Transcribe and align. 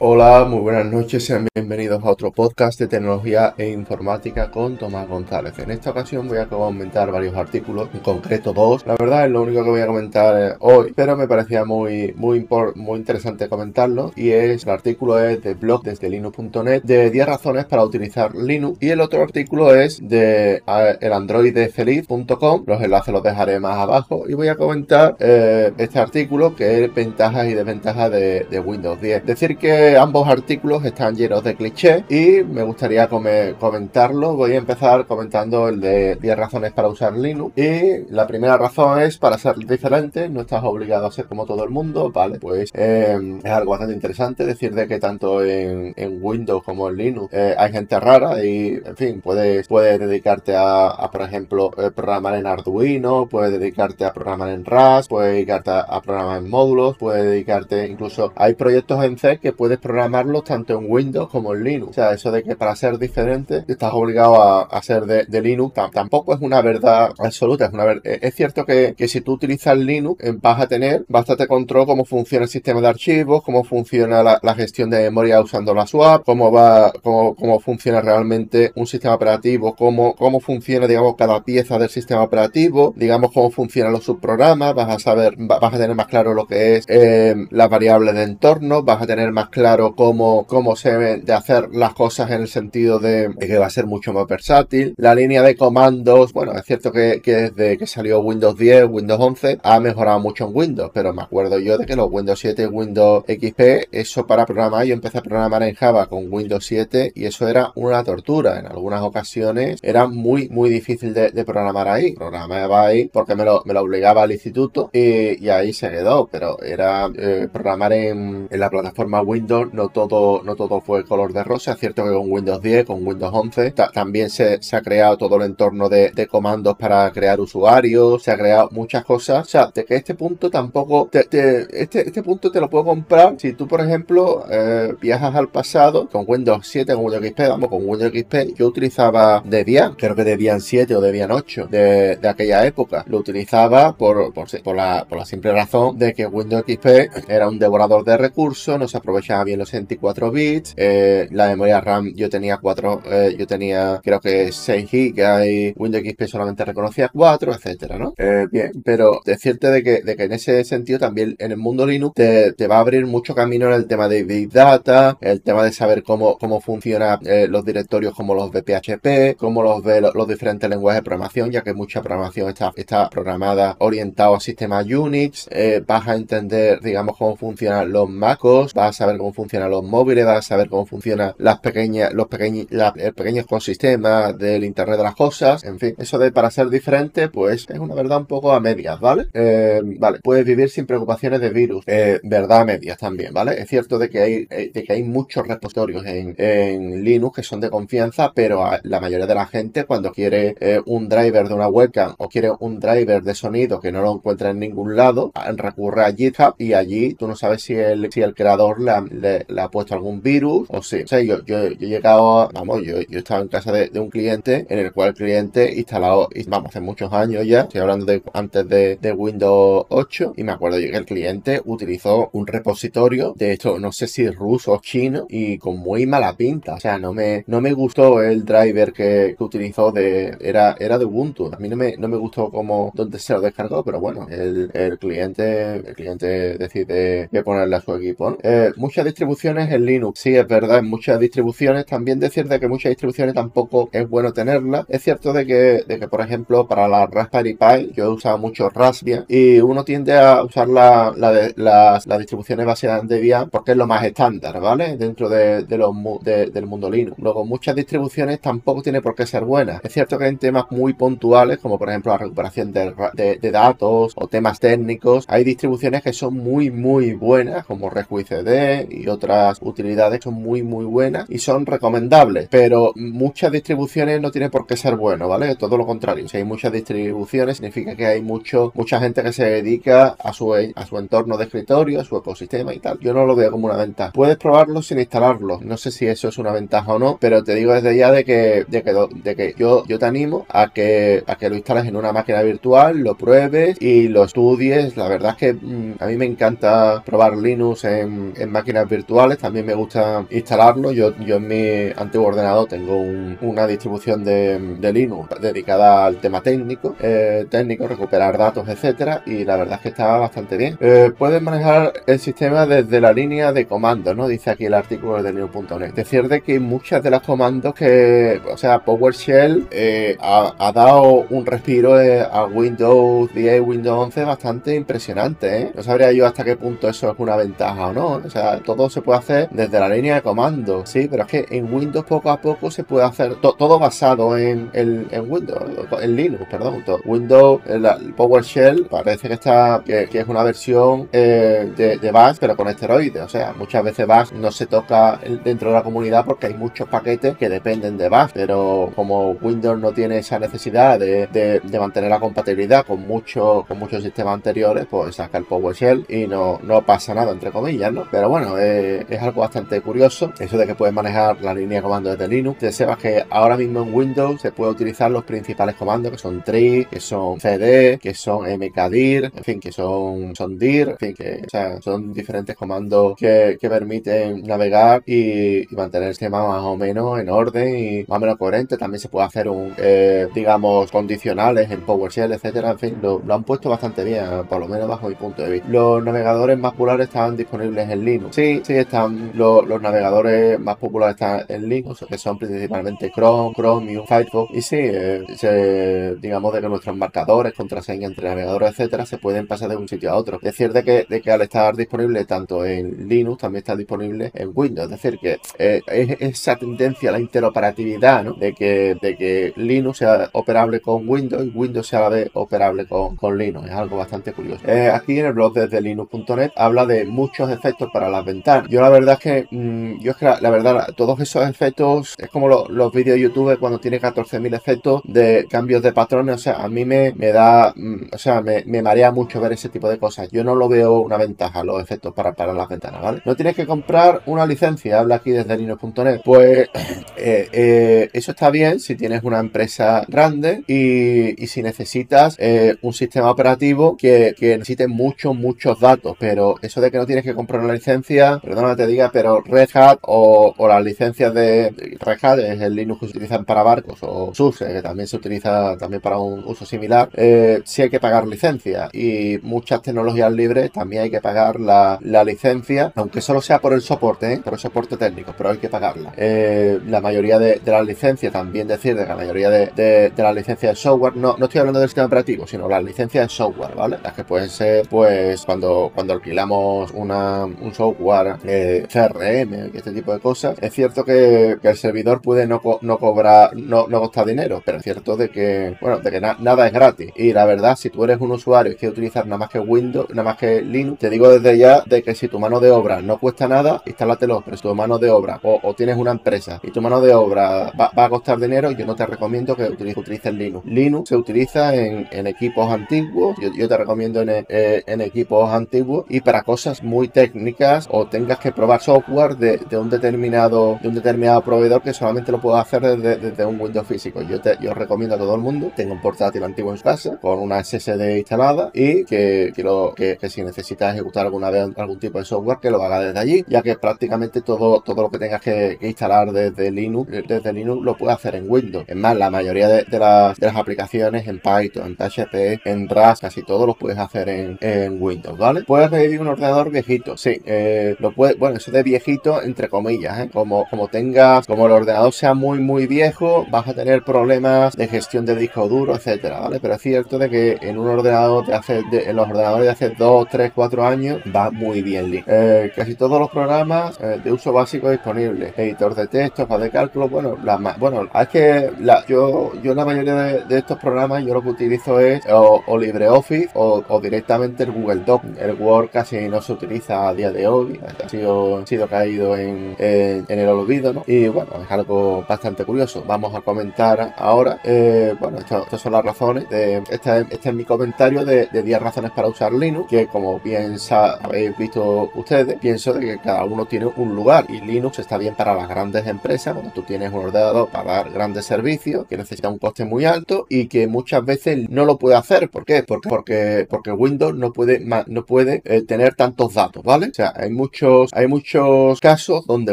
Hola, 0.00 0.46
muy 0.48 0.60
buenas 0.60 0.86
noches, 0.86 1.24
sean 1.24 1.48
bienvenidos 1.52 2.04
a 2.04 2.10
otro 2.10 2.30
podcast 2.30 2.78
de 2.78 2.86
tecnología 2.86 3.54
e 3.58 3.68
informática 3.70 4.48
con 4.48 4.76
Tomás 4.76 5.08
González. 5.08 5.58
En 5.58 5.72
esta 5.72 5.90
ocasión 5.90 6.28
voy 6.28 6.38
a 6.38 6.46
comentar 6.46 7.10
varios 7.10 7.34
artículos, 7.34 7.88
en 7.92 7.98
concreto 7.98 8.52
dos. 8.52 8.86
La 8.86 8.94
verdad 8.94 9.26
es 9.26 9.32
lo 9.32 9.42
único 9.42 9.64
que 9.64 9.70
voy 9.70 9.80
a 9.80 9.88
comentar 9.88 10.40
eh, 10.40 10.54
hoy, 10.60 10.92
pero 10.94 11.16
me 11.16 11.26
parecía 11.26 11.64
muy, 11.64 12.14
muy, 12.16 12.46
muy 12.76 12.96
interesante 12.96 13.48
comentarlo. 13.48 14.12
Y 14.14 14.30
es 14.30 14.62
el 14.62 14.70
artículo 14.70 15.18
es 15.18 15.42
de 15.42 15.54
blog 15.54 15.82
desde 15.82 16.08
linux.net 16.08 16.82
de 16.84 17.10
10 17.10 17.26
razones 17.26 17.64
para 17.64 17.82
utilizar 17.82 18.36
Linux. 18.36 18.78
Y 18.80 18.90
el 18.90 19.00
otro 19.00 19.20
artículo 19.20 19.74
es 19.74 19.98
de 20.00 20.62
el 21.00 21.12
androidefeliz.com. 21.12 22.62
Los 22.68 22.80
enlaces 22.82 23.12
los 23.12 23.24
dejaré 23.24 23.58
más 23.58 23.76
abajo. 23.78 24.26
Y 24.28 24.34
voy 24.34 24.46
a 24.46 24.54
comentar 24.54 25.16
eh, 25.18 25.72
este 25.76 25.98
artículo 25.98 26.54
que 26.54 26.84
es 26.84 26.94
ventajas 26.94 27.48
y 27.48 27.54
desventajas 27.54 28.12
de, 28.12 28.46
de 28.48 28.60
Windows 28.60 29.00
10. 29.00 29.26
Decir 29.26 29.56
que 29.56 29.87
ambos 29.96 30.28
artículos 30.28 30.84
están 30.84 31.16
llenos 31.16 31.42
de 31.44 31.54
clichés 31.54 32.04
y 32.08 32.42
me 32.44 32.62
gustaría 32.62 33.08
comentarlo. 33.08 34.34
Voy 34.34 34.52
a 34.52 34.56
empezar 34.56 35.06
comentando 35.06 35.68
el 35.68 35.80
de 35.80 36.16
10 36.16 36.36
razones 36.36 36.72
para 36.72 36.88
usar 36.88 37.16
Linux. 37.16 37.56
Y 37.56 38.12
la 38.12 38.26
primera 38.26 38.56
razón 38.56 39.00
es 39.00 39.18
para 39.18 39.38
ser 39.38 39.56
diferente, 39.56 40.28
no 40.28 40.42
estás 40.42 40.62
obligado 40.64 41.06
a 41.06 41.12
ser 41.12 41.26
como 41.26 41.46
todo 41.46 41.64
el 41.64 41.70
mundo, 41.70 42.10
¿vale? 42.12 42.38
Pues 42.38 42.70
em, 42.74 43.38
es 43.38 43.50
algo 43.50 43.70
bastante 43.72 43.94
interesante 43.94 44.44
decir 44.44 44.74
de 44.74 44.86
que 44.86 44.98
tanto 44.98 45.44
en, 45.44 45.94
Windows 46.20 46.64
como 46.64 46.88
en 46.88 46.96
Linux 46.96 47.32
eh, 47.32 47.54
hay 47.56 47.72
gente 47.72 48.00
rara 48.00 48.44
y, 48.44 48.80
en 48.84 48.96
fin, 48.96 49.20
puedes, 49.20 49.68
puedes 49.68 49.98
dedicarte 50.00 50.54
a, 50.56 51.08
por 51.12 51.22
ejemplo, 51.22 51.70
eh, 51.78 51.90
programar 51.90 52.34
en 52.34 52.46
Arduino, 52.46 53.26
puedes 53.26 53.52
dedicarte 53.52 54.04
a 54.04 54.12
programar 54.12 54.50
en 54.50 54.64
Rust, 54.64 55.08
puedes 55.08 55.32
dedicarte 55.32 55.70
a, 55.70 55.80
a 55.80 56.02
programar 56.02 56.38
en 56.38 56.50
módulos, 56.50 56.96
puedes 56.96 57.24
dedicarte 57.24 57.86
incluso, 57.86 58.32
hay 58.36 58.54
proyectos 58.54 59.04
en 59.04 59.18
C 59.18 59.38
que 59.38 59.52
puedes 59.52 59.77
programarlos 59.78 60.44
tanto 60.44 60.78
en 60.78 60.86
Windows 60.88 61.28
como 61.28 61.54
en 61.54 61.64
Linux. 61.64 61.90
O 61.90 61.94
sea, 61.94 62.12
eso 62.12 62.30
de 62.30 62.42
que 62.42 62.56
para 62.56 62.74
ser 62.76 62.98
diferente 62.98 63.64
estás 63.68 63.92
obligado 63.92 64.42
a, 64.42 64.62
a 64.62 64.82
ser 64.82 65.04
de, 65.04 65.38
Linux 65.38 65.74
tampoco 65.92 66.34
es 66.34 66.40
una 66.40 66.60
verdad 66.62 67.12
absoluta. 67.18 67.66
Es, 67.66 67.72
una 67.72 67.92
eh, 68.04 68.18
es 68.22 68.34
cierto 68.34 68.64
que, 68.64 68.94
si 69.08 69.20
tú 69.20 69.32
utilizas 69.32 69.76
Linux 69.78 70.22
eh, 70.22 70.34
vas 70.40 70.60
a 70.60 70.66
tener 70.66 71.04
bastante 71.08 71.46
control 71.46 71.86
cómo 71.86 72.04
funciona 72.04 72.44
el 72.44 72.50
sistema 72.50 72.80
de 72.80 72.88
archivos, 72.88 73.42
cómo 73.42 73.64
funciona 73.64 74.22
la, 74.22 74.54
gestión 74.54 74.90
de 74.90 75.02
memoria 75.02 75.40
usando 75.40 75.74
la 75.74 75.86
swap, 75.86 76.24
cómo 76.24 76.50
va, 76.50 76.92
cómo, 77.02 77.36
cómo 77.36 77.60
funciona 77.60 78.00
realmente 78.00 78.72
un 78.74 78.86
sistema 78.86 79.14
operativo, 79.14 79.76
cómo, 79.76 80.14
cómo 80.14 80.40
funciona, 80.40 80.86
digamos, 80.86 81.14
cada 81.16 81.42
pieza 81.44 81.78
del 81.78 81.88
sistema 81.88 82.22
operativo, 82.22 82.92
digamos, 82.96 83.30
cómo 83.32 83.50
funcionan 83.50 83.92
los 83.92 84.04
subprogramas, 84.04 84.74
vas 84.74 84.88
a 84.88 84.98
saber, 84.98 85.36
vas 85.38 85.62
a 85.62 85.78
tener 85.78 85.94
más 85.94 86.06
claro 86.06 86.34
lo 86.34 86.46
que 86.46 86.76
es 86.76 86.84
eh, 86.88 87.34
las 87.50 87.70
variables 87.70 88.14
de 88.14 88.22
entorno, 88.24 88.82
vas 88.82 89.02
a 89.02 89.06
tener 89.06 89.30
más 89.32 89.48
claro 89.50 89.67
claro 89.68 89.94
cómo, 89.94 90.46
cómo 90.46 90.76
se 90.76 90.92
deben 90.92 91.24
de 91.26 91.34
hacer 91.34 91.68
las 91.72 91.92
cosas 91.92 92.30
en 92.30 92.40
el 92.40 92.48
sentido 92.48 92.98
de, 92.98 93.34
que 93.38 93.58
va 93.58 93.66
a 93.66 93.70
ser 93.70 93.86
mucho 93.86 94.14
más 94.14 94.26
versátil. 94.26 94.94
La 94.96 95.14
línea 95.14 95.42
de 95.42 95.56
comandos, 95.56 96.32
bueno, 96.32 96.52
es 96.52 96.64
cierto 96.64 96.90
que, 96.90 97.20
desde 97.22 97.76
que 97.76 97.86
salió 97.86 98.20
Windows 98.20 98.56
10, 98.56 98.86
Windows 98.88 99.20
11, 99.20 99.58
ha 99.62 99.78
mejorado 99.78 100.20
mucho 100.20 100.46
en 100.46 100.56
Windows, 100.56 100.90
pero 100.94 101.12
me 101.12 101.20
acuerdo 101.20 101.58
yo 101.58 101.76
de 101.76 101.84
que 101.84 101.96
los 101.96 102.08
Windows 102.10 102.40
7 102.40 102.62
y 102.62 102.66
Windows 102.66 103.24
XP, 103.26 103.88
eso 103.92 104.26
para 104.26 104.46
programar, 104.46 104.86
yo 104.86 104.94
empecé 104.94 105.18
a 105.18 105.22
programar 105.22 105.62
en 105.62 105.74
Java 105.74 106.06
con 106.06 106.32
Windows 106.32 106.64
7 106.64 107.12
y 107.14 107.26
eso 107.26 107.46
era 107.46 107.70
una 107.74 108.02
tortura. 108.04 108.58
En 108.58 108.66
algunas 108.66 109.02
ocasiones 109.02 109.80
era 109.82 110.06
muy, 110.06 110.48
muy 110.48 110.70
difícil 110.70 111.12
de, 111.12 111.44
programar 111.44 111.88
ahí. 111.88 112.14
Programaba 112.14 112.86
ahí 112.86 113.10
porque 113.12 113.34
me 113.34 113.44
lo, 113.44 113.62
me 113.66 113.74
lo 113.74 113.82
obligaba 113.82 114.22
al 114.22 114.32
instituto 114.32 114.88
y, 114.94 115.46
ahí 115.48 115.74
se 115.74 115.90
quedó, 115.90 116.26
pero 116.30 116.60
era 116.62 117.10
eh, 117.16 117.48
programar 117.52 117.92
en, 117.92 118.48
en 118.50 118.60
la 118.60 118.70
plataforma 118.70 119.20
Windows 119.22 119.57
no 119.66 119.88
todo, 119.88 120.42
no 120.42 120.56
todo 120.56 120.80
fue 120.80 121.04
color 121.04 121.32
de 121.32 121.44
rosa. 121.44 121.72
Es 121.72 121.78
cierto 121.78 122.04
que 122.04 122.10
con 122.12 122.30
Windows 122.30 122.62
10, 122.62 122.86
con 122.86 123.06
Windows 123.06 123.32
11, 123.34 123.72
también 123.92 124.30
se, 124.30 124.58
ha 124.72 124.80
creado 124.82 125.16
todo 125.16 125.36
el 125.36 125.42
entorno 125.42 125.88
de, 125.88 126.28
comandos 126.30 126.76
para 126.76 127.10
crear 127.12 127.40
usuarios, 127.40 128.22
se 128.22 128.30
ha 128.30 128.36
creado 128.36 128.68
muchas 128.72 129.04
cosas. 129.04 129.46
O 129.46 129.50
sea, 129.50 129.70
de 129.74 129.84
que 129.84 129.96
este 129.96 130.14
punto 130.14 130.50
tampoco, 130.50 131.08
este, 131.12 131.82
este 131.82 132.22
punto 132.22 132.50
te 132.50 132.60
lo 132.60 132.68
puedo 132.68 132.84
comprar 132.84 133.36
si 133.38 133.52
tú, 133.52 133.66
por 133.66 133.80
ejemplo, 133.80 134.44
eh, 134.50 134.94
viajas 135.00 135.34
al 135.34 135.48
pasado 135.48 136.08
con 136.08 136.24
Windows 136.26 136.66
7, 136.66 136.94
con 136.94 137.04
Windows 137.04 137.26
XP, 137.26 137.40
vamos, 137.48 137.68
con 137.68 137.88
Windows 137.88 138.12
XP, 138.12 138.54
yo 138.56 138.66
utilizaba 138.66 139.42
Debian, 139.44 139.94
creo 139.94 140.14
que 140.14 140.24
Debian 140.24 140.60
7 140.60 140.94
o 140.96 141.00
Debian 141.00 141.30
8 141.30 141.68
de, 141.70 142.16
de 142.16 142.28
aquella 142.28 142.64
época. 142.66 143.04
Lo 143.08 143.18
utilizaba 143.18 143.96
por, 143.96 144.32
por, 144.32 144.76
la, 144.76 145.06
por 145.08 145.18
la 145.18 145.24
simple 145.24 145.52
razón 145.52 145.98
de 145.98 146.14
que 146.14 146.26
Windows 146.26 146.64
XP 146.66 147.28
era 147.28 147.48
un 147.48 147.58
devorador 147.58 148.04
de 148.04 148.16
recursos, 148.16 148.78
no 148.78 148.88
se 148.88 148.96
aprovechaba 148.96 149.44
bien 149.48 149.58
los 149.58 149.70
64 149.70 150.30
bits, 150.30 150.74
eh, 150.76 151.28
la 151.32 151.48
memoria 151.48 151.80
RAM 151.80 152.12
yo 152.14 152.28
tenía 152.28 152.58
4, 152.58 153.02
eh, 153.06 153.36
yo 153.38 153.46
tenía 153.46 154.00
creo 154.02 154.20
que 154.20 154.52
6 154.52 154.90
GB 154.90 155.46
y 155.46 155.72
Windows 155.76 156.04
XP 156.04 156.26
solamente 156.26 156.64
reconocía 156.64 157.10
4, 157.12 157.54
etcétera, 157.54 157.98
¿no? 157.98 158.12
Eh, 158.18 158.46
bien, 158.52 158.72
pero 158.84 159.20
decirte 159.24 159.70
de 159.70 159.82
que, 159.82 160.02
de 160.02 160.16
que 160.16 160.24
en 160.24 160.32
ese 160.32 160.62
sentido 160.64 160.98
también 160.98 161.34
en 161.38 161.52
el 161.52 161.56
mundo 161.56 161.86
Linux 161.86 162.14
te, 162.14 162.66
va 162.68 162.76
a 162.76 162.80
abrir 162.80 163.06
mucho 163.06 163.34
camino 163.34 163.66
en 163.68 163.72
el 163.72 163.86
tema 163.86 164.08
de 164.08 164.24
Big 164.24 164.50
Data, 164.50 165.16
el 165.20 165.40
tema 165.40 165.64
de 165.64 165.72
saber 165.72 166.02
cómo, 166.02 166.36
cómo 166.36 166.60
funcionan 166.60 167.20
los 167.48 167.64
directorios 167.64 168.14
como 168.14 168.34
los 168.34 168.52
de 168.52 168.62
PHP, 168.62 169.38
cómo 169.38 169.62
los 169.62 169.82
de 169.82 170.02
los, 170.02 170.28
diferentes 170.28 170.68
lenguajes 170.68 171.00
de 171.00 171.04
programación, 171.04 171.50
ya 171.50 171.62
que 171.62 171.72
mucha 171.72 172.02
programación 172.02 172.50
está, 172.50 172.72
está 172.76 173.08
programada 173.08 173.76
orientado 173.78 174.34
a 174.34 174.40
sistemas 174.40 174.86
Unix, 174.86 175.48
vas 175.86 176.06
a 176.06 176.14
entender, 176.14 176.80
digamos, 176.80 177.16
cómo 177.16 177.36
funcionan 177.36 177.90
los 177.90 178.10
MacOS, 178.10 178.74
vas 178.74 178.90
a 178.90 178.92
saber 178.92 179.16
cómo 179.16 179.27
funcionan 179.32 179.70
los 179.70 179.84
móviles, 179.84 180.24
vas 180.24 180.38
a 180.38 180.42
saber 180.42 180.68
cómo 180.68 180.86
funcionan 180.86 181.34
las 181.38 181.58
pequeñas, 181.60 182.12
los 182.12 182.28
pequeños, 182.28 182.66
el 182.70 183.14
pequeño 183.14 183.42
ecosistema 183.42 184.32
del 184.32 184.64
Internet 184.64 184.98
de 184.98 185.02
las 185.02 185.14
cosas, 185.14 185.64
en 185.64 185.78
fin, 185.78 185.94
eso 185.98 186.18
de 186.18 186.32
para 186.32 186.50
ser 186.50 186.68
diferente, 186.68 187.28
pues 187.28 187.66
es 187.68 187.78
una 187.78 187.94
verdad 187.94 188.18
un 188.18 188.26
poco 188.26 188.52
a 188.52 188.60
medias, 188.60 189.00
¿vale? 189.00 189.28
Eh, 189.32 189.80
vale, 189.84 190.20
puedes 190.22 190.44
vivir 190.44 190.70
sin 190.70 190.86
preocupaciones 190.86 191.40
de 191.40 191.50
virus, 191.50 191.84
eh, 191.86 192.20
verdad 192.22 192.60
a 192.60 192.64
medias 192.64 192.98
también, 192.98 193.32
¿vale? 193.32 193.60
Es 193.60 193.68
cierto 193.68 193.98
de 193.98 194.08
que 194.08 194.20
hay, 194.20 194.46
eh, 194.50 194.70
de 194.72 194.84
que 194.84 194.92
hay 194.92 195.02
muchos 195.02 195.46
repositorios 195.46 196.04
en, 196.06 196.34
en, 196.38 197.04
Linux 197.04 197.36
que 197.36 197.42
son 197.42 197.60
de 197.60 197.70
confianza, 197.70 198.32
pero 198.34 198.70
la 198.82 199.00
mayoría 199.00 199.26
de 199.26 199.34
la 199.34 199.46
gente 199.46 199.84
cuando 199.84 200.12
quiere 200.12 200.54
un 200.86 201.08
driver 201.08 201.48
de 201.48 201.54
una 201.54 201.68
webcam 201.68 202.14
o 202.18 202.28
quiere 202.28 202.50
un 202.58 202.80
driver 202.80 203.22
de 203.22 203.34
sonido 203.34 203.80
que 203.80 203.92
no 203.92 204.02
lo 204.02 204.14
encuentra 204.14 204.50
en 204.50 204.58
ningún 204.58 204.96
lado, 204.96 205.32
recurre 205.56 206.04
a 206.04 206.12
GitHub 206.12 206.54
y 206.58 206.72
allí 206.72 207.14
tú 207.14 207.28
no 207.28 207.36
sabes 207.36 207.62
si 207.62 207.74
el, 207.74 208.10
si 208.12 208.20
el 208.20 208.34
creador 208.34 208.80
le, 208.80 208.92
le, 209.20 209.46
ha 209.60 209.68
puesto 209.70 209.94
algún 209.94 210.22
virus 210.22 210.68
o 210.70 210.82
sí. 210.82 211.02
O 211.02 211.06
sea, 211.06 211.20
yo, 211.20 211.44
yo, 211.44 211.58
he 211.64 211.76
llegado, 211.76 212.48
vamos, 212.52 212.82
yo, 212.82 213.00
yo 213.00 213.18
he 213.18 213.18
estado 213.18 213.42
en 213.42 213.48
casa 213.48 213.72
de, 213.72 213.90
un 213.98 214.10
cliente 214.10 214.66
en 214.68 214.78
el 214.78 214.92
cual 214.92 215.08
el 215.08 215.14
cliente 215.14 215.74
instalado, 215.74 216.28
vamos, 216.46 216.70
hace 216.70 216.80
muchos 216.80 217.12
años 217.12 217.46
ya, 217.46 217.62
estoy 217.62 217.80
hablando 217.80 218.06
de 218.06 218.22
antes 218.32 218.68
de, 218.68 219.12
Windows 219.12 219.86
8 219.88 220.34
y 220.36 220.44
me 220.44 220.52
acuerdo 220.52 220.78
yo 220.78 220.90
que 220.90 220.96
el 220.96 221.06
cliente 221.06 221.60
utilizó 221.64 222.30
un 222.32 222.46
repositorio 222.46 223.34
de 223.36 223.52
esto, 223.52 223.78
no 223.78 223.90
sé 223.90 224.06
si 224.06 224.28
ruso 224.30 224.72
o 224.72 224.80
chino 224.80 225.26
y 225.28 225.58
con 225.58 225.78
muy 225.78 226.06
mala 226.06 226.36
pinta. 226.36 226.74
O 226.74 226.80
sea, 226.80 226.98
no 226.98 227.12
me, 227.12 227.44
no 227.46 227.60
me 227.60 227.72
gustó 227.72 228.22
el 228.22 228.44
driver 228.44 228.92
que, 228.92 229.36
utilizó 229.38 229.92
de, 229.92 230.36
era, 230.40 230.76
era 230.78 230.98
de 230.98 231.04
Ubuntu. 231.04 231.50
A 231.52 231.58
mí 231.58 231.68
no 231.68 231.76
me, 231.76 231.96
no 231.96 232.08
me 232.08 232.16
gustó 232.16 232.50
como 232.50 232.92
donde 232.94 233.18
se 233.18 233.32
lo 233.32 233.40
descargó, 233.40 233.84
pero 233.84 234.00
bueno, 234.00 234.26
el, 234.30 234.98
cliente, 234.98 235.76
el 235.76 235.94
cliente 235.94 236.58
decide 236.58 237.28
que 237.30 237.42
ponerle 237.42 237.76
a 237.76 237.80
su 237.80 237.94
equipo. 237.94 238.36
Eh, 238.42 238.72
muchas 238.76 239.04
distribuciones 239.08 239.70
en 239.70 239.84
Linux. 239.84 240.20
Sí, 240.20 240.34
es 240.34 240.46
verdad, 240.46 240.78
en 240.78 240.88
muchas 240.88 241.18
distribuciones. 241.20 241.86
También 241.86 242.20
decir 242.20 242.48
de 242.48 242.60
que 242.60 242.68
muchas 242.68 242.90
distribuciones 242.90 243.34
tampoco 243.34 243.88
es 243.92 244.08
bueno 244.08 244.32
tenerlas. 244.32 244.86
Es 244.88 245.02
cierto 245.02 245.32
de 245.32 245.46
que, 245.46 245.84
de 245.86 245.98
que, 245.98 246.08
por 246.08 246.20
ejemplo, 246.20 246.66
para 246.66 246.88
la 246.88 247.06
Raspberry 247.06 247.54
Pi, 247.54 247.92
yo 247.94 248.04
he 248.04 248.08
usado 248.08 248.38
mucho 248.38 248.68
Raspbian 248.70 249.24
y 249.28 249.60
uno 249.60 249.84
tiende 249.84 250.18
a 250.18 250.42
usar 250.42 250.68
la, 250.68 251.12
la 251.16 251.28
las, 251.56 252.06
las, 252.06 252.18
distribuciones 252.18 252.66
basadas 252.66 253.02
en 253.02 253.08
Debian 253.08 253.50
porque 253.50 253.72
es 253.72 253.76
lo 253.76 253.86
más 253.86 254.04
estándar, 254.04 254.60
¿vale? 254.60 254.96
Dentro 254.96 255.28
de, 255.28 255.64
de 255.64 255.78
los, 255.78 255.94
del 256.24 256.66
mundo 256.66 256.90
Linux. 256.90 257.18
Luego, 257.18 257.44
muchas 257.44 257.74
distribuciones 257.76 258.40
tampoco 258.40 258.82
tiene 258.82 259.02
por 259.02 259.14
qué 259.14 259.26
ser 259.26 259.44
buenas. 259.44 259.80
Es 259.84 259.92
cierto 259.92 260.18
que 260.18 260.24
hay 260.24 260.36
temas 260.36 260.66
muy 260.70 260.94
puntuales, 260.94 261.58
como 261.58 261.78
por 261.78 261.88
ejemplo 261.88 262.12
la 262.12 262.18
recuperación 262.18 262.72
de, 262.72 262.94
de, 263.14 263.50
datos 263.50 264.12
o 264.16 264.28
temas 264.28 264.60
técnicos. 264.60 265.24
Hay 265.28 265.44
distribuciones 265.44 266.02
que 266.02 266.12
son 266.12 266.34
muy, 266.34 266.70
muy 266.70 267.14
buenas, 267.14 267.64
como 267.66 267.90
RescuiCD 267.90 268.90
y 268.98 269.08
otras 269.08 269.58
utilidades 269.60 270.22
son 270.22 270.34
muy 270.34 270.62
muy 270.62 270.84
buenas 270.84 271.26
y 271.28 271.38
son 271.38 271.66
recomendables, 271.66 272.48
pero 272.50 272.92
muchas 272.96 273.52
distribuciones 273.52 274.20
no 274.20 274.30
tiene 274.30 274.50
por 274.50 274.66
qué 274.66 274.76
ser 274.76 274.96
bueno, 274.96 275.28
¿vale? 275.28 275.56
Todo 275.56 275.76
lo 275.76 275.86
contrario, 275.86 276.28
si 276.28 276.36
hay 276.36 276.44
muchas 276.44 276.72
distribuciones 276.72 277.56
significa 277.56 277.94
que 277.96 278.06
hay 278.06 278.22
mucho, 278.22 278.72
mucha 278.74 279.00
gente 279.00 279.22
que 279.22 279.32
se 279.32 279.44
dedica 279.44 280.16
a 280.18 280.32
su, 280.32 280.54
a 280.54 280.86
su 280.86 280.98
entorno 280.98 281.36
de 281.36 281.44
escritorio, 281.44 282.00
a 282.00 282.04
su 282.04 282.16
ecosistema 282.16 282.74
y 282.74 282.78
tal. 282.78 282.98
Yo 283.00 283.12
no 283.14 283.26
lo 283.26 283.36
veo 283.36 283.50
como 283.50 283.66
una 283.66 283.76
ventaja. 283.76 284.12
Puedes 284.12 284.36
probarlo 284.36 284.82
sin 284.82 284.98
instalarlo, 284.98 285.60
no 285.62 285.76
sé 285.76 285.90
si 285.90 286.06
eso 286.06 286.28
es 286.28 286.38
una 286.38 286.52
ventaja 286.52 286.92
o 286.94 286.98
no, 286.98 287.18
pero 287.20 287.42
te 287.44 287.54
digo 287.54 287.72
desde 287.72 287.96
ya 287.96 288.10
de 288.10 288.24
que, 288.24 288.64
de 288.68 288.82
que, 288.82 288.94
de 289.22 289.36
que 289.36 289.54
yo, 289.56 289.84
yo 289.86 289.98
te 289.98 290.06
animo 290.06 290.46
a 290.48 290.72
que, 290.72 291.22
a 291.26 291.36
que 291.36 291.48
lo 291.48 291.56
instales 291.56 291.86
en 291.86 291.96
una 291.96 292.12
máquina 292.12 292.42
virtual, 292.42 292.98
lo 292.98 293.16
pruebes 293.16 293.76
y 293.80 294.08
lo 294.08 294.24
estudies. 294.24 294.96
La 294.96 295.08
verdad 295.08 295.32
es 295.32 295.36
que 295.36 295.52
mm, 295.52 295.94
a 295.98 296.06
mí 296.06 296.16
me 296.16 296.26
encanta 296.26 297.02
probar 297.04 297.36
Linux 297.36 297.84
en, 297.84 298.32
en 298.36 298.50
máquinas 298.50 298.87
virtuales, 298.88 299.38
también 299.38 299.66
me 299.66 299.74
gusta 299.74 300.24
instalarlo. 300.30 300.92
Yo, 300.92 301.16
yo 301.18 301.36
en 301.36 301.48
mi 301.48 301.92
antiguo 301.96 302.28
ordenador 302.28 302.68
tengo 302.68 302.96
una 303.42 303.66
distribución 303.66 304.24
de, 304.24 304.58
Linux 304.88 305.28
dedicada 305.40 306.06
al 306.06 306.16
tema 306.16 306.40
técnico, 306.40 306.96
eh, 307.00 307.46
técnico, 307.50 307.86
recuperar 307.86 308.38
datos, 308.38 308.66
etcétera, 308.68 309.22
y 309.26 309.44
la 309.44 309.56
verdad 309.56 309.76
es 309.76 309.82
que 309.82 309.88
está 309.90 310.16
bastante 310.16 310.56
bien. 310.56 310.78
Eh, 310.80 311.12
puedes 311.16 311.42
manejar 311.42 311.92
el 312.06 312.18
sistema 312.18 312.66
desde 312.66 313.00
la 313.00 313.12
línea 313.12 313.52
de 313.52 313.66
comandos, 313.66 314.16
¿no? 314.16 314.26
Dice 314.28 314.50
aquí 314.50 314.64
el 314.64 314.74
artículo 314.74 315.22
de 315.22 315.32
Linux.net. 315.32 315.92
Decir 315.92 316.28
de 316.28 316.40
que 316.40 316.58
muchas 316.58 317.02
de 317.02 317.10
los 317.10 317.22
comandos 317.22 317.74
que, 317.74 318.40
o 318.50 318.56
sea, 318.56 318.78
PowerShell 318.80 319.66
eh, 319.70 320.16
ha, 320.20 320.72
dado 320.72 321.26
un 321.30 321.46
respiro 321.46 322.00
eh, 322.00 322.20
a 322.20 322.44
Windows 322.44 323.32
10, 323.34 323.62
Windows 323.62 324.06
11 324.06 324.24
bastante 324.24 324.74
impresionante. 324.74 325.72
No 325.74 325.82
sabría 325.82 326.12
yo 326.12 326.26
hasta 326.26 326.44
qué 326.44 326.56
punto 326.56 326.88
eso 326.88 327.10
es 327.10 327.18
una 327.18 327.36
ventaja 327.36 327.88
o 327.88 327.92
no. 327.92 328.06
O 328.24 328.30
sea, 328.30 328.60
todo 328.60 328.77
se 328.88 329.02
puede 329.02 329.18
hacer 329.18 329.48
desde 329.50 329.80
la 329.80 329.88
línea 329.88 330.16
de 330.16 330.22
comandos, 330.22 330.88
sí, 330.90 331.08
pero 331.10 331.24
es 331.24 331.28
que 331.28 331.46
en 331.50 331.72
Windows 331.72 332.04
poco 332.06 332.30
a 332.30 332.40
poco 332.40 332.70
se 332.70 332.84
puede 332.84 333.04
hacer 333.04 333.36
todo 333.40 333.78
basado 333.78 334.36
en, 334.36 334.70
en, 334.72 335.08
Windows, 335.28 335.62
en 336.00 336.16
Linux, 336.16 336.44
perdón. 336.50 336.82
Todo. 336.84 337.00
Windows, 337.04 337.60
el, 337.66 337.82
PowerShell 338.14 338.86
parece 338.86 339.28
que 339.28 339.34
está, 339.34 339.82
que, 339.84 340.08
es 340.12 340.28
una 340.28 340.42
versión 340.42 341.08
eh, 341.12 341.72
de, 341.76 341.98
de 341.98 342.10
Bash, 342.12 342.36
pero 342.40 342.56
con 342.56 342.68
esteroides. 342.68 343.22
O 343.22 343.28
sea, 343.28 343.52
muchas 343.56 343.82
veces 343.84 344.06
Bash 344.06 344.32
no 344.32 344.50
se 344.50 344.66
toca 344.66 345.18
dentro 345.44 345.70
de 345.70 345.74
la 345.74 345.82
comunidad 345.82 346.24
porque 346.24 346.46
hay 346.46 346.54
muchos 346.54 346.88
paquetes 346.88 347.36
que 347.36 347.48
dependen 347.48 347.96
de 347.96 348.08
Bash, 348.08 348.30
pero 348.34 348.92
como 348.94 349.30
Windows 349.32 349.78
no 349.78 349.92
tiene 349.92 350.18
esa 350.18 350.38
necesidad 350.38 350.98
de, 350.98 351.60
mantener 351.78 352.10
la 352.10 352.20
compatibilidad 352.20 352.84
con 352.84 353.06
muchos 353.06 353.64
con 353.66 353.78
muchos 353.78 354.02
sistemas 354.02 354.34
anteriores, 354.34 354.86
pues 354.90 355.16
saca 355.16 355.38
el 355.38 355.44
PowerShell 355.44 356.04
y 356.08 356.26
no, 356.26 356.58
no 356.62 356.82
pasa 356.82 357.14
nada, 357.14 357.32
entre 357.32 357.50
comillas, 357.50 357.92
¿no? 357.92 358.06
Pero 358.10 358.28
bueno, 358.28 358.58
eh, 358.58 358.67
es 359.08 359.22
algo 359.22 359.40
bastante 359.40 359.80
curioso, 359.80 360.32
eso 360.38 360.56
de 360.56 360.66
que 360.66 360.74
puedes 360.74 360.94
manejar 360.94 361.40
la 361.42 361.54
línea 361.54 361.78
de 361.78 361.82
comando 361.82 362.10
desde 362.10 362.28
Linux. 362.28 362.58
Te 362.58 362.72
sepas 362.72 362.98
que 362.98 363.24
ahora 363.30 363.56
mismo 363.56 363.82
en 363.82 363.94
Windows 363.94 364.40
se 364.40 364.52
puede 364.52 364.72
utilizar 364.72 365.10
los 365.10 365.24
principales 365.24 365.76
comandos 365.76 366.12
que 366.12 366.18
son 366.18 366.42
tree, 366.42 366.86
que 366.86 367.00
son 367.00 367.40
cd, 367.40 367.98
que 367.98 368.14
son 368.14 368.44
mkdir, 368.58 369.32
en 369.34 369.44
fin, 369.44 369.60
que 369.60 369.72
son, 369.72 370.34
son 370.34 370.58
dir, 370.58 370.90
en 370.90 370.98
fin, 370.98 371.14
que 371.14 371.46
son 371.80 372.12
diferentes 372.12 372.56
comandos 372.56 373.16
que, 373.16 373.58
que 373.60 373.68
permiten 373.68 374.42
navegar 374.42 375.02
y, 375.06 375.66
mantener 375.74 376.08
el 376.08 376.14
sistema 376.14 376.46
más 376.46 376.62
o 376.62 376.76
menos 376.76 377.18
en 377.20 377.28
orden 377.28 377.78
y 377.78 378.04
más 378.08 378.16
o 378.16 378.20
menos 378.20 378.36
coherente. 378.36 378.76
También 378.76 379.00
se 379.00 379.08
puede 379.08 379.26
hacer 379.26 379.48
un, 379.48 379.74
eh, 379.76 380.28
digamos, 380.34 380.90
condicionales 380.90 381.70
en 381.70 381.82
PowerShell, 381.82 382.32
etcétera. 382.32 382.70
En 382.72 382.78
fin, 382.78 382.98
lo, 383.02 383.22
han 383.28 383.44
puesto 383.44 383.70
bastante 383.70 384.04
bien, 384.04 384.24
por 384.48 384.60
lo 384.60 384.68
menos 384.68 384.88
bajo 384.88 385.08
mi 385.08 385.14
punto 385.14 385.42
de 385.42 385.50
vista. 385.50 385.68
Los 385.68 386.02
navegadores 386.04 386.58
más 386.58 386.72
populares 386.72 387.08
estaban 387.08 387.36
disponibles 387.36 387.88
en 387.90 388.04
Linux. 388.04 388.36
Sí, 388.36 388.57
sí, 388.64 388.74
están 388.74 389.32
los, 389.34 389.66
navegadores 389.80 390.58
más 390.58 390.76
populares 390.76 391.14
están 391.14 391.44
en 391.48 391.68
Linux, 391.68 392.04
que 392.08 392.18
son 392.18 392.38
principalmente 392.38 393.10
Chrome, 393.10 393.54
Chromium, 393.54 394.06
Firefox. 394.06 394.54
Y 394.54 394.62
sí, 394.62 394.78
eh, 394.80 396.16
digamos 396.20 396.52
de 396.52 396.60
que 396.60 396.68
nuestros 396.68 396.96
marcadores, 396.96 397.54
contraseñas 397.54 398.10
entre 398.10 398.28
navegadores, 398.28 398.70
etcétera, 398.70 399.06
se 399.06 399.18
pueden 399.18 399.46
pasar 399.46 399.68
de 399.68 399.76
un 399.76 399.88
sitio 399.88 400.10
a 400.10 400.16
otro. 400.16 400.36
Es 400.36 400.42
decir, 400.42 400.72
de 400.72 400.82
que, 400.84 401.06
de 401.08 401.20
que 401.20 401.30
al 401.30 401.42
estar 401.42 401.76
disponible 401.76 402.24
tanto 402.24 402.64
en 402.64 403.08
Linux, 403.08 403.42
también 403.42 403.60
está 403.60 403.76
disponible 403.76 404.30
en 404.34 404.52
Windows. 404.54 404.90
Es 404.90 405.02
decir, 405.02 405.18
que 405.18 405.38
eh, 405.58 405.82
es 405.86 406.16
esa 406.20 406.56
tendencia 406.56 407.10
a 407.10 407.12
la 407.12 407.20
interoperatividad, 407.20 408.24
¿no? 408.24 408.32
De 408.34 408.52
que, 408.52 408.96
de 409.00 409.16
que 409.16 409.52
Linux 409.56 409.98
sea 409.98 410.30
operable 410.32 410.80
con 410.80 411.08
Windows 411.08 411.44
y 411.44 411.50
Windows 411.50 411.86
sea 411.86 412.00
a 412.00 412.02
la 412.02 412.08
vez 412.10 412.30
operable 412.34 412.86
con, 412.86 413.16
con 413.16 413.36
Linux. 413.36 413.66
Es 413.66 413.74
algo 413.74 413.96
bastante 413.96 414.32
curioso. 414.32 414.62
Eh, 414.66 414.90
aquí 414.90 415.18
en 415.18 415.26
el 415.26 415.32
blog 415.32 415.54
desde 415.54 415.80
linux.net 415.80 416.50
habla 416.56 416.86
de 416.86 417.04
muchos 417.04 417.50
efectos 417.50 417.88
para 417.92 418.08
las 418.08 418.24
ventanas. 418.24 418.37
Yo 418.68 418.80
la 418.80 418.88
verdad 418.88 419.14
es 419.14 419.20
que, 419.20 419.56
mm, 419.56 420.00
yo 420.00 420.12
es 420.12 420.16
que 420.16 420.24
la, 420.26 420.50
verdad, 420.50 420.88
todos 420.96 421.20
esos 421.20 421.48
efectos 421.48 422.14
es 422.18 422.28
como 422.28 422.48
los 422.48 422.92
vídeos 422.92 423.16
de 423.16 423.22
YouTube 423.22 423.58
cuando 423.58 423.78
tiene 423.78 424.00
14.000 424.00 424.54
efectos 424.54 425.02
de 425.04 425.46
cambios 425.48 425.82
de 425.82 425.92
patrones. 425.92 426.36
O 426.36 426.38
sea, 426.38 426.54
a 426.54 426.68
mí 426.68 426.84
me, 426.84 427.12
me 427.14 427.32
da, 427.32 427.72
mm, 427.74 428.08
o 428.12 428.18
sea, 428.18 428.40
me, 428.40 428.64
me, 428.66 428.82
marea 428.82 429.10
mucho 429.10 429.40
ver 429.40 429.52
ese 429.52 429.68
tipo 429.68 429.88
de 429.88 429.98
cosas. 429.98 430.28
Yo 430.30 430.44
no 430.44 430.54
lo 430.54 430.68
veo 430.68 431.00
una 431.00 431.16
ventaja, 431.16 431.64
los 431.64 431.82
efectos 431.82 432.14
para, 432.14 432.32
para 432.32 432.52
las 432.52 432.68
ventanas. 432.68 433.22
No 433.24 433.36
tienes 433.36 433.54
que 433.54 433.66
comprar 433.66 434.22
una 434.26 434.46
licencia, 434.46 434.98
habla 435.00 435.16
aquí 435.16 435.30
desde 435.30 435.56
linux.net. 435.56 436.20
Pues 436.24 436.68
eh, 437.16 437.48
eh, 437.52 438.10
eso 438.12 438.32
está 438.32 438.50
bien 438.50 438.80
si 438.80 438.94
tienes 438.96 439.22
una 439.24 439.38
empresa 439.38 440.04
grande 440.08 440.64
y, 440.66 441.42
y 441.42 441.46
si 441.46 441.62
necesitas 441.62 442.36
eh, 442.38 442.76
un 442.82 442.92
sistema 442.92 443.30
operativo 443.30 443.96
que, 443.96 444.34
que 444.38 444.56
necesite 444.58 444.88
muchos, 444.88 445.34
muchos 445.34 445.80
datos. 445.80 446.16
Pero 446.18 446.56
eso 446.62 446.80
de 446.80 446.90
que 446.90 446.98
no 446.98 447.06
tienes 447.06 447.24
que 447.24 447.34
comprar 447.34 447.62
una 447.62 447.74
licencia, 447.74 448.27
perdona 448.42 448.70
que 448.70 448.82
te 448.82 448.86
diga, 448.86 449.10
pero 449.12 449.42
Red 449.42 449.70
Hat 449.74 449.98
o, 450.02 450.54
las 450.68 450.84
licencias 450.84 451.32
de 451.32 451.72
Red 452.00 452.18
Hat 452.22 452.38
es 452.38 452.60
el 452.60 452.74
Linux 452.74 453.00
que 453.00 453.06
se 453.06 453.10
utilizan 453.10 453.44
para 453.44 453.62
barcos 453.62 453.98
o 454.02 454.34
SUSE, 454.34 454.66
que 454.66 454.82
también 454.82 455.08
se 455.08 455.16
utiliza 455.16 455.76
también 455.78 456.02
para 456.02 456.18
un 456.18 456.44
uso 456.44 456.64
similar, 456.64 457.08
eh, 457.14 457.62
sí 457.64 457.82
hay 457.82 457.90
que 457.90 458.00
pagar 458.00 458.26
licencia 458.26 458.88
y 458.92 459.38
muchas 459.42 459.82
tecnologías 459.82 460.32
libres 460.32 460.72
también 460.72 461.02
hay 461.04 461.10
que 461.10 461.20
pagar 461.20 461.60
la, 461.60 461.98
la 462.02 462.24
licencia, 462.24 462.92
aunque 462.94 463.20
solo 463.20 463.40
sea 463.40 463.60
por 463.60 463.72
el 463.72 463.80
soporte, 463.80 464.34
¿eh? 464.34 464.40
por 464.42 464.54
el 464.54 464.58
soporte 464.58 464.96
técnico, 464.96 465.34
pero 465.36 465.50
hay 465.50 465.58
que 465.58 465.68
pagarla. 465.68 466.12
Eh, 466.16 466.80
la 466.86 467.00
mayoría 467.00 467.38
de, 467.38 467.60
las 467.64 467.86
licencias, 467.86 468.32
también 468.32 468.66
decir 468.66 468.96
de 468.96 469.06
la 469.06 469.16
mayoría 469.16 469.50
de, 469.50 469.66
de, 469.74 470.10
de 470.10 470.22
las 470.22 470.34
licencias 470.34 470.72
de 470.72 470.76
software, 470.76 471.16
no, 471.16 471.36
no 471.38 471.46
estoy 471.46 471.60
hablando 471.60 471.80
del 471.80 471.88
sistema 471.88 472.06
operativo, 472.06 472.46
sino 472.46 472.68
las 472.68 472.82
licencias 472.82 473.26
de 473.26 473.34
software, 473.34 473.74
¿vale? 473.74 473.98
Las 474.02 474.12
que 474.14 474.24
pueden 474.24 474.48
ser, 474.48 474.88
pues, 474.88 475.44
cuando, 475.44 475.90
cuando 475.94 476.14
alquilamos 476.14 476.90
una, 476.92 477.44
un 477.44 477.74
software 477.74 478.17
eh, 478.44 478.86
CRM, 478.90 479.70
este 479.74 479.92
tipo 479.92 480.12
de 480.12 480.20
cosas, 480.20 480.56
es 480.60 480.72
cierto 480.72 481.04
que, 481.04 481.56
el 481.62 481.76
servidor 481.76 482.22
puede 482.22 482.46
no, 482.46 482.60
no 482.80 482.98
cobrar, 482.98 483.54
no, 483.54 483.86
no 483.88 484.00
costar 484.00 484.26
dinero, 484.26 484.62
pero 484.64 484.78
es 484.78 484.84
cierto 484.84 485.16
de 485.16 485.28
que, 485.28 485.76
bueno, 485.80 485.98
de 485.98 486.10
que 486.10 486.20
nada 486.20 486.66
es 486.66 486.72
gratis. 486.72 487.12
Y 487.16 487.32
la 487.32 487.44
verdad, 487.44 487.76
si 487.76 487.90
tú 487.90 488.04
eres 488.04 488.20
un 488.20 488.32
usuario 488.32 488.72
y 488.72 488.76
quieres 488.76 488.96
utilizar 488.96 489.26
nada 489.26 489.38
más 489.38 489.50
que 489.50 489.60
Windows, 489.60 490.08
nada 490.10 490.22
más 490.22 490.36
que 490.36 490.62
Linux, 490.62 490.98
te 490.98 491.10
digo 491.10 491.28
desde 491.28 491.58
ya 491.58 491.82
de 491.86 492.02
que 492.02 492.14
si 492.14 492.28
tu 492.28 492.38
mano 492.38 492.60
de 492.60 492.70
obra 492.70 493.00
no 493.02 493.18
cuesta 493.18 493.48
nada, 493.48 493.82
instálatelo, 493.86 494.42
pero 494.44 494.56
si 494.56 494.62
tu 494.62 494.74
mano 494.74 494.98
de 494.98 495.10
obra 495.10 495.40
o, 495.42 495.74
tienes 495.74 495.96
una 495.96 496.10
empresa 496.10 496.60
y 496.62 496.70
tu 496.70 496.80
mano 496.80 497.00
de 497.00 497.14
obra 497.14 497.72
va, 497.78 497.90
a 497.94 498.08
costar 498.08 498.38
dinero, 498.38 498.70
yo 498.72 498.86
no 498.86 498.96
te 498.96 499.06
recomiendo 499.06 499.54
que 499.56 499.64
utilices, 499.64 499.98
utilices 499.98 500.34
Linux. 500.34 500.66
Linux 500.66 501.08
se 501.08 501.16
utiliza 501.16 501.74
en, 501.74 502.08
en 502.10 502.26
equipos 502.26 502.70
antiguos, 502.70 503.36
yo, 503.40 503.50
yo, 503.54 503.68
te 503.68 503.76
recomiendo 503.76 504.22
en, 504.22 504.46
eh, 504.48 504.82
en, 504.86 505.00
equipos 505.00 505.50
antiguos 505.52 506.06
y 506.08 506.20
para 506.20 506.42
cosas 506.42 506.82
muy 506.82 507.08
técnicas 507.08 507.88
o 507.90 508.06
tengas 508.08 508.38
que 508.38 508.52
probar 508.52 508.80
software 508.80 509.36
de, 509.36 509.58
de 509.58 509.78
un 509.78 509.90
determinado 509.90 510.78
de 510.80 510.88
un 510.88 510.94
determinado 510.94 511.42
proveedor 511.42 511.82
que 511.82 511.92
solamente 511.92 512.32
lo 512.32 512.40
puedo 512.40 512.56
hacer 512.56 512.82
desde, 512.82 513.16
desde 513.16 513.44
un 513.44 513.60
Windows 513.60 513.86
físico. 513.86 514.22
Yo, 514.22 514.40
te, 514.40 514.56
yo 514.60 514.74
recomiendo 514.74 515.14
a 515.16 515.18
todo 515.18 515.34
el 515.34 515.40
mundo, 515.40 515.70
tengo 515.74 515.94
un 515.94 516.00
portátil 516.00 516.42
antiguo 516.44 516.72
en 516.72 516.78
su 516.78 516.84
casa 516.84 517.18
con 517.20 517.38
una 517.38 517.62
SSD 517.62 518.18
instalada 518.18 518.70
y 518.72 519.04
que, 519.04 519.52
que, 519.54 520.18
que, 520.20 520.30
si 520.30 520.42
necesitas 520.42 520.94
ejecutar 520.94 521.26
alguna 521.26 521.50
vez 521.50 521.68
algún 521.76 521.98
tipo 521.98 522.18
de 522.18 522.24
software 522.24 522.58
que 522.60 522.70
lo 522.70 522.82
haga 522.82 523.00
desde 523.00 523.18
allí, 523.18 523.44
ya 523.48 523.62
que 523.62 523.76
prácticamente 523.76 524.42
todo, 524.42 524.80
todo 524.80 525.02
lo 525.02 525.10
que 525.10 525.18
tengas 525.18 525.40
que, 525.40 525.78
instalar 525.80 526.32
desde 526.32 526.70
Linux, 526.70 527.10
desde 527.26 527.52
Linux 527.52 527.82
lo 527.84 527.96
puedes 527.96 528.16
hacer 528.16 528.34
en 528.34 528.50
Windows. 528.50 528.84
Es 528.88 528.96
más, 528.96 529.16
la 529.16 529.30
mayoría 529.30 529.68
de, 529.68 529.98
las, 529.98 530.38
de 530.38 530.46
las 530.46 530.56
aplicaciones 530.56 531.26
en 531.26 531.40
Python, 531.40 531.86
en 531.86 531.96
PHP, 531.96 532.66
en 532.66 532.88
Rust, 532.88 533.22
casi 533.22 533.42
todo 533.42 533.66
lo 533.66 533.74
puedes 533.74 533.98
hacer 533.98 534.28
en, 534.28 534.58
en 534.60 535.00
Windows, 535.00 535.38
¿vale? 535.38 535.62
Puedes 535.64 535.88
pedir 535.90 536.20
un 536.20 536.28
ordenador 536.28 536.70
viejito, 536.70 537.16
sí, 537.16 537.40
eh, 537.44 537.96
lo 537.98 538.12
puede, 538.12 538.34
bueno, 538.34 538.56
eso 538.56 538.70
de 538.70 538.82
viejito 538.82 539.42
entre 539.42 539.68
comillas, 539.68 540.18
¿eh? 540.18 540.30
como, 540.32 540.66
como 540.68 540.88
tengas, 540.88 541.46
como 541.46 541.66
el 541.66 541.72
ordenador 541.72 542.12
sea 542.12 542.34
muy, 542.34 542.58
muy 542.58 542.86
viejo, 542.86 543.46
vas 543.50 543.66
a 543.68 543.74
tener 543.74 544.02
problemas 544.02 544.76
de 544.76 544.88
gestión 544.88 545.26
de 545.26 545.36
disco 545.36 545.68
duro, 545.68 545.94
etcétera, 545.96 546.40
¿vale? 546.40 546.60
Pero 546.60 546.74
es 546.74 546.82
cierto 546.82 547.18
de 547.18 547.30
que 547.30 547.58
en 547.60 547.78
un 547.78 547.88
ordenador 547.88 548.46
de 548.46 548.54
hace, 548.54 548.82
de, 548.90 549.10
en 549.10 549.16
los 549.16 549.28
ordenadores 549.28 549.64
de 549.64 549.70
hace 549.70 549.90
2, 549.90 550.28
3, 550.30 550.52
4 550.54 550.86
años 550.86 551.20
va 551.34 551.50
muy 551.50 551.82
bien. 551.82 552.24
Eh, 552.26 552.72
casi 552.74 552.94
todos 552.94 553.18
los 553.18 553.30
programas 553.30 553.98
eh, 554.00 554.20
de 554.22 554.32
uso 554.32 554.52
básico 554.52 554.90
disponibles, 554.90 555.52
editor 555.58 555.94
de 555.94 556.06
texto, 556.06 556.46
para 556.46 556.64
de 556.64 556.70
cálculo, 556.70 557.08
bueno, 557.08 557.36
la, 557.42 557.56
bueno, 557.78 558.08
es 558.14 558.28
que 558.28 558.70
la, 558.80 559.04
yo, 559.06 559.52
yo 559.62 559.74
la 559.74 559.84
mayoría 559.84 560.14
de, 560.14 560.44
de, 560.44 560.58
estos 560.58 560.78
programas 560.78 561.24
yo 561.24 561.34
lo 561.34 561.42
que 561.42 561.50
utilizo 561.50 562.00
es 562.00 562.24
o, 562.30 562.62
o 562.66 562.78
LibreOffice 562.78 563.50
o, 563.54 563.82
o, 563.88 564.00
directamente 564.00 564.64
el 564.64 564.72
Google 564.72 565.02
Doc. 565.04 565.22
El 565.38 565.54
Word 565.54 565.90
casi 565.90 566.28
no 566.28 566.40
se 566.40 566.52
utiliza 566.52 567.08
a 567.08 567.14
día 567.14 567.30
de 567.30 567.46
hoy, 567.46 567.80
ha 568.04 568.08
sido, 568.08 568.58
ha 568.58 568.66
sido 568.66 568.86
caído 568.88 569.36
en, 569.36 569.76
en, 569.78 570.26
en, 570.28 570.38
el 570.38 570.48
olvido, 570.48 570.92
¿no? 570.92 571.04
Y 571.06 571.28
bueno, 571.28 571.50
es 571.62 571.70
algo 571.70 572.24
bastante 572.28 572.64
curioso. 572.64 573.04
Vamos 573.06 573.34
a 573.34 573.40
comentar 573.40 574.14
ahora, 574.16 574.60
eh, 574.64 575.14
bueno, 575.18 575.38
estas 575.38 575.80
son 575.80 575.92
las 575.92 576.04
razones, 576.04 576.48
de, 576.48 576.82
este, 576.90 577.26
es 577.30 577.54
mi 577.54 577.64
comentario 577.64 578.24
de, 578.24 578.46
de 578.46 578.62
10 578.62 578.80
razones 578.80 579.10
para 579.12 579.28
usar 579.28 579.52
Linux, 579.52 579.88
que 579.88 580.06
como 580.06 580.40
bien 580.40 580.76
habéis 580.90 581.56
visto 581.56 582.10
ustedes, 582.14 582.58
pienso 582.58 582.92
de 582.92 583.00
que 583.00 583.18
cada 583.18 583.44
uno 583.44 583.66
tiene 583.66 583.86
un 583.96 584.14
lugar 584.14 584.46
y 584.48 584.60
Linux 584.60 584.98
está 584.98 585.18
bien 585.18 585.34
para 585.34 585.54
las 585.54 585.68
grandes 585.68 586.06
empresas, 586.06 586.54
cuando 586.54 586.72
tú 586.72 586.82
tienes 586.82 587.12
un 587.12 587.26
ordenador 587.26 587.68
para 587.68 587.92
dar 587.92 588.10
grandes 588.10 588.46
servicios, 588.46 589.06
que 589.06 589.16
necesita 589.16 589.48
un 589.48 589.58
coste 589.58 589.84
muy 589.84 590.04
alto 590.04 590.46
y 590.48 590.66
que 590.66 590.86
muchas 590.86 591.24
veces 591.24 591.68
no 591.68 591.84
lo 591.84 591.98
puede 591.98 592.16
hacer. 592.16 592.50
¿Por 592.50 592.64
qué? 592.64 592.82
Porque, 592.82 593.08
porque, 593.08 593.66
porque 593.68 593.92
Windows 593.92 594.34
no 594.34 594.52
puede, 594.52 594.80
no 594.80 595.26
puede 595.26 595.62
eh, 595.64 595.82
tener 595.82 596.14
tantos 596.14 596.54
datos, 596.54 596.82
¿vale? 596.82 597.08
O 597.08 597.14
sea, 597.14 597.32
hay 597.36 597.50
muchos 597.50 597.77
hay 598.12 598.26
muchos 598.26 599.00
casos 599.00 599.46
donde 599.46 599.72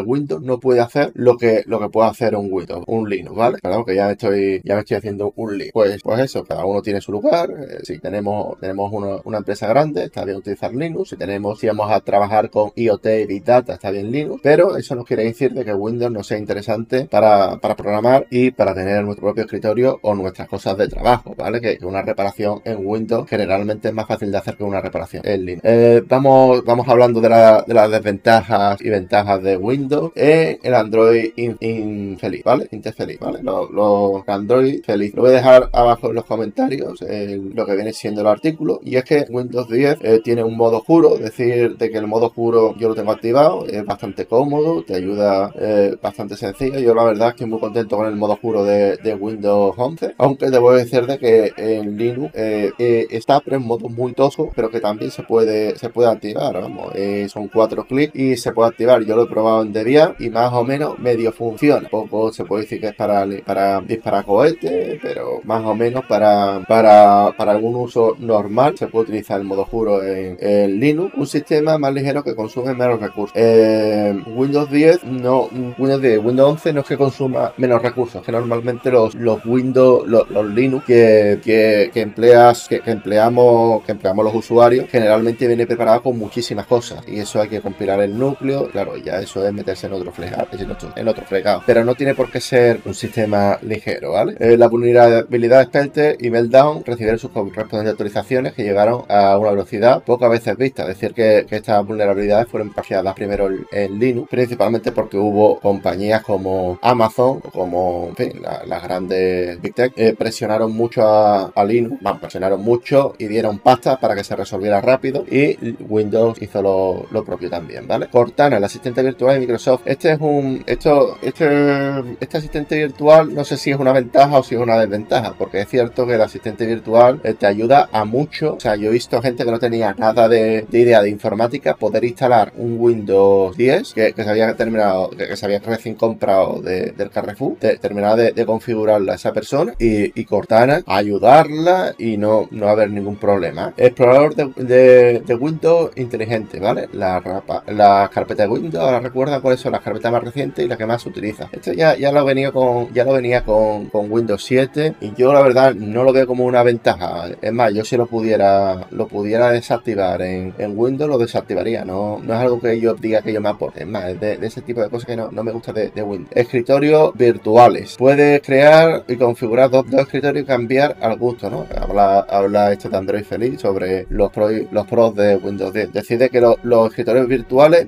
Windows 0.01 0.41
no 0.41 0.59
puede 0.59 0.81
hacer 0.81 1.12
lo 1.15 1.38
que, 1.38 1.63
lo 1.65 1.79
que 1.79 1.89
puede 1.89 2.09
hacer 2.09 2.35
un 2.35 2.51
Windows, 2.51 2.83
un 2.88 3.09
Linux, 3.09 3.35
¿vale? 3.35 3.57
Claro 3.59 3.85
que 3.85 3.95
ya 3.95 4.12
estoy, 4.12 4.62
ya 4.63 4.75
me 4.75 4.81
estoy 4.81 4.97
haciendo 4.97 5.33
un 5.35 5.57
Linux. 5.57 5.71
Pues, 5.74 6.01
pues 6.01 6.19
eso, 6.19 6.43
cada 6.43 6.65
uno 6.65 6.81
tiene 6.81 7.01
su 7.01 7.12
lugar. 7.12 7.50
Eh, 7.51 7.79
si 7.83 8.00
tenemos, 8.00 8.59
tenemos 8.59 8.91
una 9.24 9.38
empresa 9.38 9.67
grande, 9.67 10.05
está 10.05 10.25
bien 10.25 10.38
utilizar 10.38 10.74
Linux. 10.74 11.09
Si 11.09 11.17
tenemos, 11.17 11.59
si 11.59 11.67
vamos 11.67 11.91
a 11.91 12.00
trabajar 12.01 12.50
con 12.50 12.71
IoT 12.75 13.05
y 13.05 13.25
Big 13.25 13.43
Data, 13.43 13.74
está 13.74 13.91
bien 13.91 14.12
Linux. 14.12 14.41
Pero 14.43 14.77
eso 14.77 14.95
no 14.95 15.03
quiere 15.03 15.24
decir 15.24 15.53
de 15.53 15.65
que 15.65 15.74
Windows 15.74 16.12
no 16.12 16.24
sea 16.24 16.38
interesante 16.38 17.05
para, 17.05 17.57
para 17.57 17.75
programar 17.75 18.27
y 18.29 18.51
para 18.51 18.74
tener 18.74 19.03
nuestro 19.03 19.25
propio 19.25 19.43
escritorio 19.43 20.00
o 20.01 20.15
nuestras 20.15 20.47
cosas 20.47 20.77
de 20.77 20.88
trabajo, 20.88 21.35
¿vale? 21.38 21.62
Que, 21.62 21.77
una 21.85 22.01
reparación 22.01 22.62
en 22.65 22.79
Windows 22.85 23.29
generalmente 23.29 23.89
es 23.89 23.93
más 23.93 24.07
fácil 24.07 24.31
de 24.31 24.38
hacer 24.38 24.57
que 24.57 24.63
una 24.63 24.81
reparación 24.81 25.21
en 25.25 25.45
Linux. 25.45 25.62
Eh, 25.63 26.01
vamos, 26.07 26.63
vamos 26.65 26.88
hablando 26.88 27.21
de, 27.21 27.29
de, 27.29 27.74
las 27.74 27.91
desventajas 27.96 28.82
y 28.82 28.90
ventajas 28.90 29.42
de 29.42 29.58
Windows 29.58 30.12
en 30.16 30.60
el 30.62 30.74
Android 30.74 31.32
infeliz, 31.36 32.44
¿vale? 32.44 32.68
Interfeliz, 32.72 33.20
¿vale? 33.20 33.40
Los 33.44 34.28
Android 34.28 34.84
feliz. 34.84 35.14
Lo 35.16 35.24
voy 35.24 35.32
a 35.32 35.36
dejar 35.36 35.70
abajo 35.74 36.10
en 36.10 36.16
los 36.16 36.25
comentarios 36.25 37.02
lo 37.02 37.66
que 37.66 37.75
viene 37.75 37.94
siendo 37.94 38.22
el 38.22 38.28
artículo 38.28 38.80
y 38.84 38.96
es 38.96 39.04
que 39.04 39.25
Windows 39.30 39.68
10 39.70 39.98
eh, 40.02 40.22
tiene 40.24 40.44
un 40.44 40.56
modo 40.58 40.78
oscuro, 40.78 41.18
decir, 41.18 41.78
de 41.78 41.90
que 41.90 41.98
el 41.98 42.08
modo 42.08 42.28
oscuro 42.28 42.75
yo 42.78 42.90
lo 42.90 42.96
tengo 42.96 43.12
activado, 43.12 43.66
es 43.68 43.86
bastante 43.86 44.25
cómodo, 44.25 44.84
te 44.84 44.96
ayuda 44.96 45.52
eh, 45.56 45.96
bastante 46.02 46.36
sencillo. 46.36 46.80
Yo 46.80 46.94
la 46.94 47.04
verdad 47.04 47.30
es 47.30 47.36
que 47.36 47.46
muy 47.46 47.60
contento 47.60 47.98
con 47.98 48.08
el 48.08 48.16
modo 48.16 48.34
oscuro 48.34 48.64
de, 48.64 49.16
Windows 49.16 49.75
11, 49.78 50.16
aunque 50.18 50.50
debo 50.50 50.74
decir 50.74 51.06
de 51.06 51.18
que 51.18 51.54
en 51.56 51.98
Linux 51.98 52.32
eh, 52.36 53.08
está 53.10 53.42
en 53.46 53.62
modo 53.64 53.88
muy 53.88 54.14
tosco, 54.14 54.52
pero 54.54 54.70
que 54.70 54.82
también 54.82 55.10
se 55.10 55.24
puede, 55.24 55.78
se 55.78 55.90
puede 55.90 56.10
activar, 56.10 56.60
vamos, 56.60 56.92
son 57.32 57.48
cuatro 57.48 57.85
clics 57.86 58.15
y 58.15 58.38
se 58.38 58.51
puede 58.51 58.70
activar. 58.70 59.04
Yo 59.04 59.15
lo 59.15 59.24
he 59.24 59.27
probado 59.27 59.62
en 59.63 59.74
Debian 59.74 60.15
y 60.20 60.30
más 60.30 60.51
o 60.54 60.63
menos 60.63 61.00
medio 61.00 61.32
funciona. 61.32 61.88
Poco 61.89 62.32
se 62.32 62.46
puede 62.46 62.63
decir 62.63 62.80
que 62.80 62.88
es 62.88 62.96
para, 62.96 63.25
para 63.46 63.82
disparar 63.82 64.25
cohetes, 64.25 65.00
pero 65.01 65.42
más 65.44 65.63
o 65.65 65.75
menos 65.75 66.06
para, 66.06 66.62
para, 66.68 67.34
para 67.38 67.51
algún 67.51 67.75
uso 67.75 68.15
normal 68.20 68.77
se 68.77 68.88
puede 68.88 69.06
utilizar 69.06 69.39
el 69.39 69.46
modo 69.46 69.63
oscuro 69.63 70.04
en, 70.04 70.80
Linux, 70.80 71.13
un 71.15 71.27
sistema 71.27 71.77
más 71.77 71.94
ligero 71.94 72.24
que 72.24 72.36
consume 72.36 72.74
menos 72.74 73.00
recursos. 73.00 73.36
Eh, 73.36 74.15
Windows 74.36 74.70
10 74.70 75.04
no, 75.04 75.50
Windows 75.77 76.01
10, 76.01 76.24
Windows 76.24 76.51
11 76.51 76.74
no 76.74 76.82
es 76.82 76.88
que 76.88 76.98
consuma 76.98 77.54
menos 77.58 77.82
recursos, 77.82 78.24
que 78.24 78.32
normalmente 78.32 78.92
los, 78.92 79.15
los 79.15 79.46
Windows, 79.46 80.08
los, 80.08 80.46
Linux 80.46 80.86
que, 80.86 81.39
que, 81.44 82.01
empleas, 82.01 82.68
que, 82.68 82.82
empleamos, 82.86 83.84
que 83.84 83.94
empleamos 83.94 84.25
los 84.25 84.36
usuarios, 84.36 84.88
generalmente 84.89 85.48
viene 85.48 85.65
preparado 85.65 86.04
con 86.04 86.18
muchísimas 86.18 86.65
cosas 86.65 87.04
y 87.08 87.20
eso 87.20 87.42
hay 87.42 87.50
que 87.50 87.62
compilar 87.65 88.00
el 88.00 88.15
núcleo, 88.15 88.69
claro, 88.69 88.95
ya 88.95 89.19
eso 89.19 89.43
es 89.43 89.51
meterse 89.51 89.88
en 89.88 89.93
otro 89.93 90.12
fregado, 90.12 90.48
en 90.95 91.07
otro 91.07 91.25
fregado, 91.25 91.63
pero 91.65 91.84
no 91.84 91.95
tiene 91.95 92.13
por 92.13 92.29
qué 92.29 92.39
ser 92.39 92.79
un 92.86 92.93
sistema 92.93 93.57
ligero, 93.63 94.12
¿vale? 94.12 94.36
Eh, 94.39 94.55
la 94.55 94.67
vulnerabilidad 94.67 95.65
Spectre 95.65 96.15
y 96.19 96.29
Meltdown 96.29 96.86
recibieron 96.86 97.17
sus 97.17 97.31
correspondientes 97.31 97.93
actualizaciones 97.93 98.53
que 98.53 98.63
llegaron 98.63 99.03
a 99.10 99.36
una 99.39 99.50
velocidad 99.50 100.03
pocas 100.03 100.29
veces 100.29 100.55
vista, 100.57 100.84
es 100.84 100.89
decir, 100.89 101.15
que, 101.15 101.48
estas 101.50 101.88
vulnerabilidades 101.88 102.48
fueron 102.48 102.72
parciadas 102.72 103.15
primero 103.15 103.50
en 103.72 103.98
Linux, 103.98 104.29
principalmente 104.29 104.91
porque 104.91 105.17
hubo 105.17 105.60
compañías 105.60 106.22
como 106.22 106.77
Amazon, 106.84 107.39
como 107.39 108.10
en 108.10 108.15
fin, 108.15 108.41
las 108.67 108.84
grandes 108.84 109.60
Big 109.60 109.74
Tech, 109.74 109.93
eh, 109.95 110.13
presionaron 110.15 110.72
mucho 110.72 111.01
a, 111.03 111.65
Linux, 111.65 112.00
presionaron 112.22 112.62
mucho 112.62 113.15
y 113.17 113.25
dieron 113.25 113.57
pasta 113.57 113.98
para 113.98 114.13
que 114.13 114.24
se 114.24 114.36
resolviera 114.36 114.81
rápido 114.81 115.25
y 115.29 115.57
Windows 115.88 116.41
hizo 116.41 116.62
lo, 116.62 117.24
propio 117.24 117.50
también, 117.55 117.88
¿vale? 117.88 118.07
Cortana, 118.07 118.57
el 118.57 118.63
asistente 118.65 119.01
virtual 119.01 119.35
de 119.35 119.39
Microsoft, 119.39 119.83
este 119.85 120.12
es 120.12 120.19
un, 120.19 120.62
esto, 120.67 121.17
este, 121.21 122.03
este 122.19 122.38
asistente 122.38 122.75
virtual 122.75 123.33
no 123.33 123.45
sé 123.45 123.55
si 123.55 123.71
es 123.71 123.77
una 123.77 123.93
ventaja 123.93 124.39
o 124.39 124.43
si 124.43 124.55
es 124.55 124.62
una 124.62 124.77
desventaja, 124.77 125.35
porque 125.38 125.62
es 125.62 125.69
cierto 125.69 126.05
que 126.05 126.15
el 126.15 126.21
asistente 126.21 126.65
virtual 126.65 127.21
eh, 127.24 127.33
te 127.33 127.47
ayuda 127.47 127.88
a 127.93 128.03
mucho, 128.03 128.55
o 128.55 128.59
sea, 128.59 128.75
yo 128.75 128.89
he 128.89 128.91
visto 128.91 129.21
gente 129.21 129.45
que 129.45 129.51
no 129.51 129.59
tenía 129.59 129.93
nada 129.97 130.27
de, 130.27 130.65
idea 130.69 131.01
de 131.01 131.09
informática 131.09 131.75
poder 131.75 132.03
instalar 132.03 132.51
un 132.57 132.75
Windows 132.77 133.55
10 133.55 133.93
que, 133.93 134.13
se 134.13 134.29
había 134.29 134.53
terminado, 134.55 135.12
que, 135.12 135.38
se 135.38 135.45
había 135.45 135.59
recién 135.59 135.95
comprado 135.95 136.62
del 136.62 137.09
Carrefour, 137.09 137.55
terminado 137.79 138.17
de, 138.17 138.45
configurarla 138.45 139.13
a 139.13 139.15
esa 139.15 139.31
persona 139.31 139.74
y, 139.79 140.25
Cortana 140.25 140.81
ayudarla 140.88 141.93
y 141.97 142.17
no, 142.17 142.47
no 142.51 142.67
haber 142.67 142.89
ningún 142.89 143.15
problema. 143.15 143.74
Explorador 143.77 144.35
de, 144.35 145.38
Windows 145.39 145.91
inteligente, 145.95 146.59
¿vale? 146.59 146.89
La, 146.93 147.21
la 147.68 148.10
carpeta 148.14 148.44
de 148.44 148.50
Windows, 148.50 148.84
ahora 148.84 149.00
recuerda 149.00 149.40
cuáles 149.42 149.60
son 149.60 149.72
las 149.72 149.82
carpetas 149.82 150.12
más 150.12 150.24
recientes 150.24 150.66
y 150.66 150.68
las 150.68 150.78
que 150.78 150.86
más 150.86 151.02
se 151.02 151.10
utiliza. 151.10 151.50
Esto 151.52 151.74
ya, 151.74 151.96
ya 151.96 152.12
lo 152.12 152.24
venía 152.25 152.52
con, 152.52 152.94
ya 152.94 153.04
lo 153.04 153.14
venía 153.14 153.44
con, 153.44 153.86
con 153.88 154.12
Windows 154.12 154.44
7 154.44 154.96
y 155.02 155.14
yo 155.16 155.34
la 155.34 155.42
verdad 155.42 155.74
no 155.75 156.04
lo 156.04 156.14
veo 156.14 156.28
como 156.28 156.46
una 156.46 156.64
ventaja. 156.64 157.30
Es 157.42 157.54
más, 157.54 157.74
yo 157.74 157.84
si 157.86 157.98
lo 157.98 158.08
pudiera, 158.08 158.88
lo 158.92 159.08
pudiera 159.08 159.52
desactivar 159.52 160.22
en, 160.22 160.54
en 160.58 160.78
Windows, 160.78 161.10
lo 161.10 161.18
desactivaría. 161.18 161.86
No, 161.86 162.20
no 162.24 162.34
es 162.34 162.40
algo 162.40 162.60
que 162.60 162.80
yo 162.80 162.94
diga 162.96 163.22
que 163.22 163.34
yo 163.34 163.42
me 163.42 163.50
aporte. 163.50 163.82
Es 163.82 163.88
más, 163.88 164.06
es 164.06 164.20
de, 164.20 164.40
ese 164.42 164.62
tipo 164.62 164.82
de 164.82 164.90
cosas 164.90 165.06
que 165.06 165.16
no, 165.16 165.32
no 165.32 165.44
me 165.44 165.52
gusta 165.52 165.74
de, 165.74 165.92
Windows. 166.02 166.32
Escritorios 166.36 167.14
virtuales. 167.16 167.96
Puedes 167.98 168.42
crear 168.42 169.04
y 169.08 169.16
configurar 169.16 169.70
dos, 169.70 169.90
dos, 169.90 170.02
escritorios 170.02 170.44
y 170.44 170.48
cambiar 170.48 170.98
al 171.02 171.18
gusto, 171.18 171.50
¿no? 171.50 171.66
Habla, 171.80 172.20
habla 172.30 172.72
esto 172.72 172.90
de 172.90 172.98
Android 172.98 173.24
Feliz 173.24 173.62
sobre 173.62 174.06
los 174.10 174.32
pros, 174.32 174.52
los 174.72 174.86
pros 174.88 175.16
de 175.16 175.38
Windows 175.38 175.74
10. 175.74 175.94
Decide 175.94 176.30
que 176.30 176.42
los 176.42 176.90
escritorios 176.90 177.28
virtuales 177.28 177.35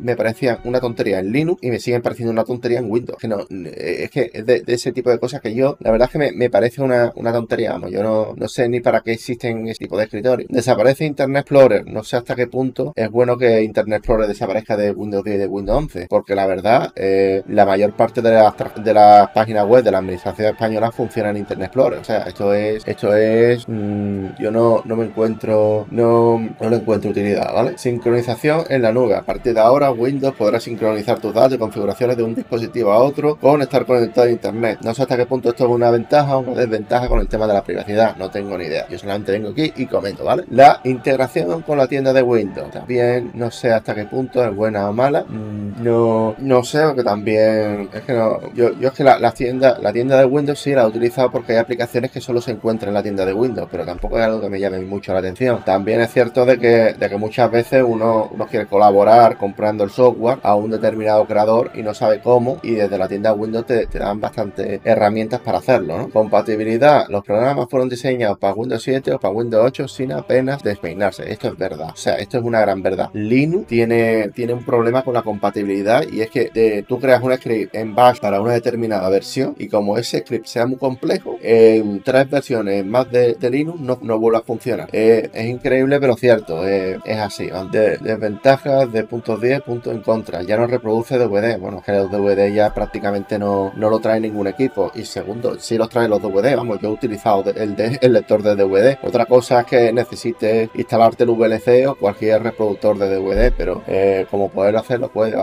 me 0.02 0.16
parecían 0.16 0.60
una 0.64 0.80
tontería 0.80 1.20
en 1.20 1.32
Linux 1.32 1.62
y 1.64 1.70
me 1.70 1.80
siguen 1.80 2.02
pareciendo 2.02 2.32
una 2.32 2.44
tontería 2.44 2.80
en 2.80 2.92
Windows. 2.92 3.18
Que 3.20 3.28
no, 3.28 3.46
es 3.50 4.10
que 4.10 4.32
es 4.34 4.46
de, 4.46 4.64
ese 4.68 4.92
tipo 4.92 5.10
de 5.10 5.20
cosas 5.20 5.42
que 5.42 5.54
yo, 5.54 5.78
la 5.80 5.92
verdad 5.92 6.08
es 6.08 6.12
que 6.12 6.18
me, 6.20 6.32
me 6.32 6.50
parece 6.50 6.82
una, 6.82 7.12
una 7.16 7.32
tontería. 7.32 7.74
Vamos, 7.74 7.92
yo 7.92 8.04
no, 8.04 8.34
no 8.36 8.48
sé 8.48 8.70
ni 8.70 8.80
para 8.80 9.02
qué 9.02 9.14
existen 9.14 9.68
ese 9.68 9.80
tipo 9.80 9.98
de 9.98 10.06
escritorios. 10.06 10.50
Desaparece 10.50 11.06
Internet 11.06 11.42
Explorer. 11.42 11.86
No 11.88 12.04
sé 12.04 12.18
hasta 12.18 12.36
qué 12.36 12.48
punto 12.48 12.94
es 12.96 13.10
bueno 13.10 13.38
que 13.38 13.62
Internet 13.64 14.00
Explorer 14.00 14.28
desaparezca 14.28 14.78
de 14.78 14.92
Windows 14.92 15.24
10 15.24 15.36
y 15.36 15.40
de 15.40 15.48
Windows 15.48 15.78
11. 15.78 16.08
Porque 16.10 16.36
la 16.36 16.48
verdad, 16.48 16.92
eh, 16.96 17.44
la 17.48 17.66
mayor 17.66 17.94
parte 17.94 18.22
de 18.22 18.32
las, 18.32 18.54
de 18.84 18.94
las 18.94 19.30
páginas 19.30 19.66
web 19.66 19.84
de 19.84 19.92
la 19.92 20.00
administración 20.00 20.50
española 20.50 20.92
funciona 20.92 21.30
en 21.30 21.38
Internet 21.38 21.68
Explorer. 21.68 22.00
O 22.00 22.04
sea, 22.04 22.24
esto 22.24 22.54
es, 22.54 22.88
esto 22.88 23.16
es, 23.16 23.68
mm, 23.68 24.28
yo 24.40 24.52
no, 24.52 24.82
no 24.86 24.96
me 24.96 25.06
encuentro, 25.06 25.88
no, 25.92 26.40
no 26.60 26.70
le 26.70 26.78
encuentro 26.78 27.12
utilidad, 27.12 27.54
¿vale? 27.54 27.78
Sincronización 27.78 28.64
en 28.70 28.82
la 28.82 28.92
nube. 28.92 29.16
De 29.44 29.60
ahora, 29.60 29.92
Windows 29.92 30.36
podrá 30.36 30.60
sincronizar 30.60 31.20
tus 31.20 31.34
datos 31.34 31.54
y 31.54 31.58
configuraciones 31.58 32.18
de 32.18 32.24
un 32.24 32.36
dispositivo 32.36 32.92
a 32.92 33.00
otro 33.00 33.38
con 33.38 33.62
estar 33.62 33.86
conectado 33.86 34.28
a 34.28 34.32
Internet. 34.32 34.80
No 34.84 34.94
sé 34.94 35.04
hasta 35.04 35.18
qué 35.18 35.26
punto 35.26 35.50
esto 35.50 35.66
es 35.66 35.70
una 35.70 35.90
ventaja 35.90 36.38
o 36.38 36.40
una 36.40 36.54
desventaja 36.54 37.08
con 37.08 37.20
el 37.20 37.28
tema 37.28 37.48
de 37.48 37.54
la 37.54 37.64
privacidad. 37.64 38.16
No 38.18 38.30
tengo 38.30 38.58
ni 38.58 38.66
idea. 38.66 38.88
Yo 38.90 38.98
solamente 38.98 39.32
vengo 39.32 39.50
aquí 39.50 39.72
y 39.76 39.86
comento, 39.86 40.24
¿vale? 40.24 40.46
La 40.50 40.82
integración 40.84 41.62
con 41.62 41.78
la 41.78 41.88
tienda 41.88 42.14
de 42.14 42.22
Windows. 42.22 42.72
También 42.72 43.32
no 43.34 43.52
sé 43.52 43.72
hasta 43.72 43.96
qué 43.96 44.06
punto 44.06 44.44
es 44.44 44.56
buena 44.56 44.90
o 44.90 44.94
mala. 44.94 45.24
Mm, 45.24 45.84
no, 45.84 46.36
no 46.40 46.64
sé, 46.64 46.84
porque 46.84 47.04
también 47.04 47.90
es 47.94 48.02
que 48.02 48.14
no. 48.14 48.40
Yo, 48.54 48.78
yo 48.80 48.90
es 48.90 48.94
que 48.94 49.04
la, 49.04 49.32
tienda, 49.32 49.78
la 49.82 49.94
tienda 49.94 50.18
de 50.18 50.26
Windows 50.26 50.60
sí 50.60 50.74
la 50.74 50.84
he 50.84 50.88
utilizado 50.88 51.32
porque 51.32 51.54
hay 51.54 51.60
aplicaciones 51.60 52.12
que 52.12 52.22
solo 52.22 52.42
se 52.42 52.52
encuentran 52.52 52.90
en 52.90 52.96
la 52.96 53.04
tienda 53.04 53.26
de 53.26 53.34
Windows, 53.34 53.68
pero 53.72 53.86
tampoco 53.86 54.18
es 54.20 54.26
algo 54.26 54.42
que 54.42 54.50
me 54.50 54.60
llame 54.60 54.80
mucho 54.80 55.14
la 55.14 55.20
atención. 55.20 55.64
También 55.66 56.02
es 56.02 56.12
cierto 56.12 56.46
de 56.46 56.58
que, 56.58 56.94
de 56.94 57.10
que 57.10 57.18
muchas 57.18 57.50
veces 57.52 57.84
uno, 57.86 58.30
uno 58.34 58.48
quiere 58.48 58.66
colaborar 58.68 59.27
comprando 59.36 59.84
el 59.84 59.90
software 59.90 60.40
a 60.44 60.56
un 60.56 60.72
determinado 60.72 61.26
creador 61.26 61.72
y 61.74 61.84
no 61.84 61.94
sabe 61.94 62.22
cómo, 62.22 62.60
y 62.64 62.72
desde 62.72 62.98
la 62.98 63.08
tienda 63.08 63.34
Windows 63.34 63.66
te, 63.66 63.86
dan 63.88 64.22
bastantes 64.22 64.80
herramientas 64.84 65.42
para 65.42 65.58
hacerlo. 65.58 66.10
Compatibilidad. 66.14 67.08
Los 67.10 67.24
programas 67.24 67.68
fueron 67.70 67.90
diseñados 67.90 68.38
para 68.38 68.54
Windows 68.54 68.82
7 68.84 69.14
o 69.14 69.20
para 69.20 69.34
Windows 69.34 69.66
8 69.66 69.88
sin 69.88 70.12
apenas 70.12 70.64
despeinarse. 70.64 71.30
Esto 71.32 71.50
es 71.50 71.58
verdad. 71.58 71.90
O 71.94 71.98
sea, 71.98 72.16
esto 72.16 72.38
es 72.38 72.44
una 72.44 72.62
gran 72.62 72.82
verdad. 72.82 73.10
Linux 73.14 73.68
tiene, 73.68 74.30
tiene 74.30 74.54
un 74.54 74.64
problema 74.64 75.04
con 75.04 75.14
la 75.14 75.24
compatibilidad 75.24 76.04
y 76.10 76.22
es 76.22 76.30
que 76.30 76.86
tú 76.88 77.00
creas 77.00 77.22
un 77.22 77.36
script 77.36 77.76
en 77.76 77.96
Bash 77.96 78.20
para 78.20 78.42
una 78.42 78.54
determinada 78.54 79.10
versión 79.10 79.56
y 79.58 79.68
como 79.68 79.98
ese 79.98 80.20
script 80.20 80.46
sea 80.46 80.66
muy 80.66 80.78
complejo, 80.78 81.38
en 81.42 82.02
tres 82.04 82.30
versiones 82.30 82.86
más 82.86 83.10
de, 83.12 83.36
Linux 83.50 83.80
no, 83.80 83.98
no, 84.02 84.20
vuelve 84.20 84.40
a 84.40 84.42
funcionar. 84.42 84.90
es 84.92 85.46
increíble, 85.46 86.00
pero 86.00 86.16
cierto. 86.16 86.66
es 86.68 87.18
así. 87.18 87.50
desventajas 87.72 88.92
de 88.92 89.04
puntos 89.18 89.42
10, 89.42 89.62
puntos 89.62 89.94
en 89.94 90.02
contra. 90.02 90.44
Ya 90.44 90.58
no 90.58 90.68
reproduce 90.68 91.18
DVD. 91.18 91.58
Bueno, 91.58 91.82
que 91.84 91.92
los 91.92 92.12
DVD 92.12 92.54
ya 92.54 92.72
prácticamente 92.72 93.40
no, 93.40 93.72
no 93.76 93.90
lo 93.90 94.00
trae 94.00 94.20
ningún 94.20 94.46
equipo. 94.46 94.92
Y 94.94 95.06
segundo, 95.06 95.60
si 95.60 95.76
los 95.76 95.90
trae 95.90 96.08
los 96.08 96.22
DVD. 96.22 96.56
Vamos, 96.56 96.80
yo 96.80 96.90
he 96.90 96.92
utilizado 96.92 97.44
el, 97.50 97.76
el 98.00 98.14
lector 98.14 98.44
de 98.44 98.56
DVD. 98.56 98.98
Otra 99.02 99.26
cosa 99.26 99.62
es 99.62 99.66
que 99.66 99.92
necesites 99.92 100.70
instalarte 100.76 101.24
el 101.24 101.32
VLC 101.32 101.88
o 101.90 101.96
cualquier 101.96 102.44
reproductor 102.44 102.98
de 103.00 103.10
DVD, 103.10 103.52
pero 103.58 103.82
eh, 103.88 104.28
como 104.30 104.50
poder 104.50 104.78
hacerlo, 104.78 105.10
puede 105.10 105.36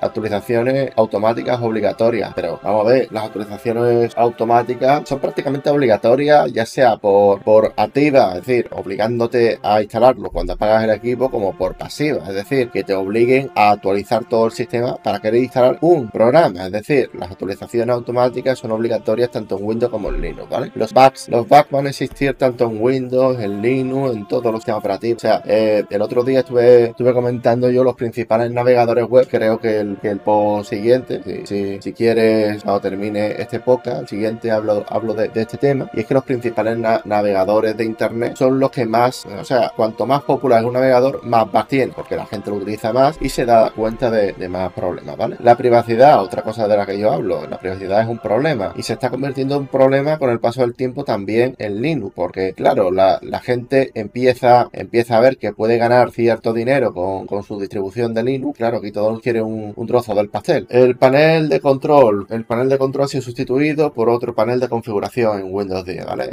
actualizaciones 0.00 0.90
automáticas 0.96 1.60
obligatorias. 1.60 2.32
Pero 2.34 2.58
vamos 2.62 2.86
a 2.86 2.90
ver, 2.90 3.08
las 3.12 3.26
actualizaciones 3.26 4.16
automáticas 4.16 5.08
son 5.08 5.20
prácticamente 5.20 5.70
obligatorias, 5.70 6.52
ya 6.52 6.66
sea 6.66 6.96
por, 6.96 7.42
por 7.42 7.72
activa, 7.76 8.34
es 8.34 8.46
decir, 8.46 8.68
obligándote 8.72 9.60
a 9.62 9.82
instalarlo 9.82 10.30
cuando 10.30 10.54
apagas 10.54 10.84
el 10.84 10.90
equipo, 10.90 11.30
como 11.30 11.56
por 11.56 11.76
pasiva, 11.76 12.24
es 12.26 12.34
decir, 12.34 12.70
que 12.70 12.82
te 12.82 12.94
obliga 12.94 13.19
a 13.54 13.72
actualizar 13.72 14.24
todo 14.24 14.46
el 14.46 14.52
sistema 14.52 14.96
para 14.96 15.20
querer 15.20 15.42
instalar 15.42 15.78
un 15.80 16.08
programa. 16.10 16.66
Es 16.66 16.72
decir, 16.72 17.10
las 17.14 17.30
actualizaciones 17.30 17.94
automáticas 17.94 18.58
son 18.58 18.72
obligatorias 18.72 19.30
tanto 19.30 19.58
en 19.58 19.64
Windows 19.64 19.90
como 19.90 20.08
en 20.08 20.20
Linux, 20.20 20.48
¿vale? 20.48 20.72
Los 20.74 20.92
bugs, 20.92 21.28
los 21.28 21.46
bugs 21.46 21.70
van 21.70 21.86
a 21.86 21.90
existir 21.90 22.34
tanto 22.34 22.64
en 22.64 22.82
Windows, 22.82 23.38
en 23.38 23.60
Linux, 23.60 24.16
en 24.16 24.26
todos 24.26 24.46
los 24.46 24.56
sistemas 24.56 24.80
operativos. 24.80 25.18
O 25.18 25.20
sea, 25.20 25.42
eh, 25.46 25.84
el 25.90 26.02
otro 26.02 26.24
día 26.24 26.40
estuve, 26.40 26.90
estuve 26.90 27.12
comentando 27.12 27.70
yo 27.70 27.84
los 27.84 27.94
principales 27.94 28.50
navegadores 28.50 29.06
web. 29.06 29.26
Creo 29.30 29.58
que 29.58 29.80
el, 29.80 29.98
que 29.98 30.08
el 30.08 30.20
post 30.20 30.70
siguiente, 30.70 31.20
si, 31.44 31.80
si, 31.80 31.92
quieres, 31.92 32.62
cuando 32.62 32.80
termine 32.80 33.40
este 33.40 33.60
podcast, 33.60 34.02
el 34.02 34.08
siguiente 34.08 34.50
hablo, 34.50 34.84
hablo 34.88 35.14
de, 35.14 35.30
este 35.34 35.58
tema. 35.58 35.90
Y 35.92 36.00
es 36.00 36.06
que 36.06 36.14
los 36.14 36.24
principales 36.24 36.78
navegadores 37.04 37.76
de 37.76 37.84
Internet 37.84 38.36
son 38.36 38.58
los 38.58 38.70
que 38.70 38.86
más, 38.86 39.26
o 39.26 39.44
sea, 39.44 39.72
cuanto 39.76 40.06
más 40.06 40.22
popular 40.22 40.60
es 40.60 40.66
un 40.66 40.74
navegador, 40.74 41.24
más 41.24 41.50
bugs 41.50 41.68
tiene, 41.68 41.92
porque 41.92 42.16
la 42.16 42.26
gente 42.26 42.50
lo 42.50 42.56
utiliza 42.56 42.92
más 42.92 42.99
y 43.20 43.28
se 43.28 43.44
da 43.44 43.70
cuenta 43.70 44.10
de, 44.10 44.48
más 44.48 44.72
problemas, 44.72 45.16
¿vale? 45.16 45.36
La 45.40 45.56
privacidad, 45.56 46.22
otra 46.22 46.42
cosa 46.42 46.66
de 46.66 46.76
la 46.76 46.86
que 46.86 46.98
yo 46.98 47.12
hablo, 47.12 47.46
la 47.46 47.58
privacidad 47.58 48.02
es 48.02 48.08
un 48.08 48.18
problema 48.18 48.72
y 48.76 48.82
se 48.82 48.94
está 48.94 49.10
convirtiendo 49.10 49.54
en 49.56 49.62
un 49.62 49.66
problema 49.68 50.18
con 50.18 50.30
el 50.30 50.40
paso 50.40 50.62
del 50.62 50.74
tiempo 50.74 51.04
también 51.04 51.54
en 51.58 51.80
Linux, 51.80 52.12
porque 52.14 52.52
claro, 52.52 52.90
la, 52.90 53.20
gente 53.42 53.90
empieza, 53.94 54.68
empieza 54.72 55.16
a 55.16 55.20
ver 55.20 55.38
que 55.38 55.52
puede 55.52 55.78
ganar 55.78 56.10
cierto 56.10 56.52
dinero 56.52 56.92
con, 56.92 57.26
con 57.26 57.42
su 57.42 57.58
distribución 57.58 58.12
de 58.12 58.22
Linux, 58.22 58.58
claro, 58.58 58.80
que 58.80 58.92
todos 58.92 59.20
quieren 59.20 59.44
un, 59.44 59.86
trozo 59.86 60.14
del 60.14 60.28
pastel. 60.28 60.66
El 60.70 60.96
panel 60.96 61.48
de 61.48 61.60
control, 61.60 62.26
el 62.30 62.44
panel 62.44 62.68
de 62.68 62.78
control 62.78 63.06
ha 63.06 63.08
sido 63.08 63.22
sustituido 63.22 63.92
por 63.92 64.08
otro 64.08 64.34
panel 64.34 64.60
de 64.60 64.68
configuración 64.68 65.40
en 65.40 65.54
Windows 65.54 65.84
10, 65.84 66.06
¿vale? 66.06 66.28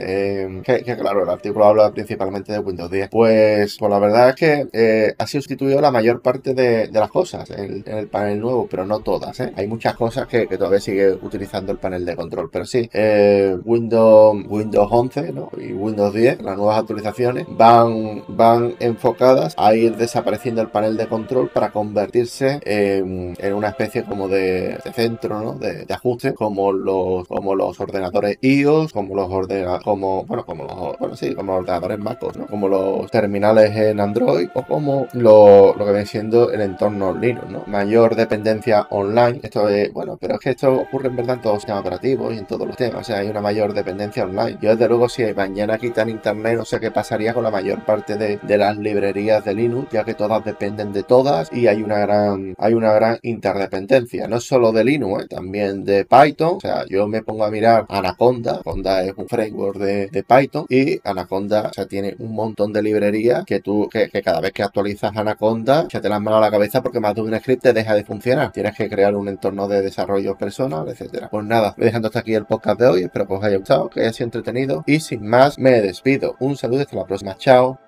Que, 0.64 0.84
que, 0.84 0.98
claro, 0.98 1.24
el 1.24 1.30
artículo 1.30 1.66
habla 1.66 1.92
principalmente 1.92 2.52
de 2.52 2.60
Windows 2.60 2.92
10. 2.92 3.10
Pues, 3.10 3.78
pues 3.80 3.92
la 3.92 4.00
verdad 4.00 4.30
es 4.30 4.36
que 4.36 4.68
eh, 4.74 5.16
ha 5.18 5.28
sido 5.28 5.42
sustituido 5.42 5.82
la 5.82 5.92
mayor 5.92 6.22
parte 6.22 6.54
de, 6.58 6.90
las 6.92 7.10
cosas 7.10 7.50
en, 7.52 7.84
el 7.86 8.08
panel 8.08 8.42
nuevo, 8.42 8.68
pero 8.70 8.86
no 8.86 9.00
todas, 9.00 9.40
¿eh? 9.40 9.54
Hay 9.56 9.68
muchas 9.68 9.96
cosas 9.96 10.28
que, 10.28 10.48
todavía 10.48 10.80
sigue 10.80 11.14
utilizando 11.14 11.72
el 11.72 11.78
panel 11.78 12.04
de 12.04 12.16
control, 12.16 12.50
pero 12.52 12.66
sí, 12.66 12.90
eh, 12.92 13.56
Windows, 13.64 14.44
Windows 14.48 14.88
11 14.92 15.32
¿no? 15.34 15.50
y 15.58 15.72
Windows 15.72 16.14
10, 16.14 16.42
las 16.42 16.58
nuevas 16.58 16.80
actualizaciones, 16.80 17.46
van, 17.50 18.24
van 18.28 18.76
enfocadas 18.80 19.54
a 19.58 19.76
ir 19.76 19.96
desapareciendo 19.96 20.62
el 20.62 20.70
panel 20.70 20.98
de 20.98 21.08
control 21.08 21.50
para 21.50 21.70
convertirse 21.70 22.60
en, 22.64 23.36
en 23.38 23.54
una 23.54 23.70
especie 23.70 24.04
como 24.04 24.28
de, 24.28 24.78
centro 24.96 25.40
¿no? 25.40 25.54
de, 25.54 25.86
de, 25.86 25.94
ajuste, 25.94 26.34
como 26.34 26.72
los, 26.72 27.28
como 27.28 27.54
los 27.54 27.80
ordenadores 27.80 28.40
iOS, 28.42 28.92
como 28.92 29.16
los 29.16 29.30
ordenadores, 29.30 29.84
como, 29.84 30.26
bueno, 30.26 30.46
como 30.46 30.64
los, 30.64 30.98
bueno, 30.98 31.16
sí, 31.16 31.36
como 31.36 31.54
los 31.54 31.62
ordenadores 31.62 32.00
MacOS, 32.00 32.38
¿no? 32.38 32.48
como 32.48 32.68
los 32.68 33.12
terminales 33.12 33.76
en 33.76 34.00
Android 34.00 34.50
o 34.56 34.64
como 34.64 35.08
lo, 35.14 35.76
lo 35.76 35.86
que 35.86 35.92
viene 35.92 36.06
siendo 36.08 36.47
el 36.52 36.62
entorno 36.62 37.14
Linux, 37.14 37.50
¿no? 37.50 37.64
Mayor 37.68 38.16
dependencia 38.16 38.88
online, 38.90 39.40
esto 39.44 39.70
es, 39.70 39.92
bueno, 39.94 40.18
pero 40.20 40.36
es 40.36 40.40
que 40.40 40.50
esto 40.52 40.74
ocurre 40.74 41.08
en 41.10 41.16
verdad 41.16 41.36
en 41.36 41.42
todos 41.42 41.56
los 41.56 41.62
sistemas 41.64 41.82
operativos 41.82 42.34
y 42.34 42.38
en 42.38 42.46
todos 42.46 42.68
los 42.68 42.76
temas, 42.76 43.02
o 43.02 43.04
sea, 43.04 43.20
hay 43.20 43.30
una 43.30 43.42
mayor 43.42 43.74
dependencia 43.74 44.24
online. 44.24 44.58
Yo 44.62 44.72
desde 44.72 44.88
luego 44.88 45.10
si 45.10 45.24
mañana 45.34 45.78
quitan 45.78 46.10
internet, 46.10 46.58
no 46.58 46.66
sé 46.66 46.80
qué 46.80 46.92
pasaría 46.92 47.34
con 47.34 47.44
la 47.44 47.52
mayor 47.52 47.84
parte 47.86 48.16
de, 48.16 48.38
de 48.38 48.58
las 48.58 48.78
librerías 48.78 49.44
de 49.44 49.54
Linux, 49.54 49.92
ya 49.92 50.04
que 50.04 50.14
todas 50.14 50.44
dependen 50.44 50.94
de 50.94 51.04
todas 51.04 51.52
y 51.52 51.68
hay 51.68 51.82
una 51.82 52.00
gran, 52.00 52.56
hay 52.58 52.74
una 52.74 52.94
gran 52.94 53.20
interdependencia, 53.22 54.28
no 54.28 54.40
solo 54.40 54.72
de 54.72 54.84
Linux, 54.84 55.24
¿eh? 55.24 55.28
también 55.28 55.84
de 55.84 56.06
Python, 56.06 56.58
o 56.58 56.60
sea, 56.60 56.86
yo 56.88 57.08
me 57.08 57.22
pongo 57.24 57.46
a 57.46 57.52
mirar 57.52 57.86
Anaconda, 57.90 58.52
Anaconda 58.54 59.04
es 59.04 59.14
un 59.16 59.28
framework 59.28 59.78
de, 59.78 60.08
de 60.08 60.24
Python 60.24 60.66
y 60.70 61.00
Anaconda, 61.04 61.70
o 61.70 61.74
sea, 61.74 61.86
tiene 61.86 62.16
un 62.20 62.34
montón 62.34 62.74
de 62.74 62.82
librerías 62.82 63.46
que 63.46 63.60
tú, 63.60 63.90
que, 63.92 64.10
cada 64.22 64.42
vez 64.42 64.52
que 64.52 64.64
actualizas 64.64 65.16
Anaconda, 65.16 65.88
se 65.90 66.00
te 66.00 66.10
las 66.10 66.22
a 66.38 66.42
la 66.42 66.52
cabeza 66.52 66.82
porque 66.82 67.00
más 67.00 67.16
de 67.16 67.22
un 67.22 67.38
script 67.38 67.64
te 67.64 67.74
deja 67.74 67.96
de 67.96 68.04
funcionar. 68.04 68.52
Tienes 68.52 68.76
que 68.76 68.90
crear 68.90 69.16
un 69.16 69.28
entorno 69.28 69.68
de 69.68 69.82
desarrollo 69.82 70.38
personal, 70.38 70.88
etcétera. 70.88 71.30
Pues 71.30 71.46
nada, 71.46 71.74
voy 71.78 71.86
dejando 71.86 72.08
hasta 72.08 72.20
aquí 72.20 72.34
el 72.34 72.46
podcast 72.46 72.80
de 72.80 72.88
hoy. 72.88 73.04
Espero 73.04 73.28
que 73.28 73.34
os 73.34 73.44
haya 73.44 73.58
gustado, 73.58 73.90
que 73.90 74.02
haya 74.02 74.14
sido 74.14 74.26
entretenido. 74.26 74.84
Y 74.86 75.00
sin 75.00 75.28
más, 75.28 75.58
me 75.60 75.82
despido. 75.82 76.36
Un 76.40 76.58
saludo 76.58 76.82
hasta 76.82 76.96
la 76.96 77.06
próxima. 77.06 77.36
Chao. 77.38 77.87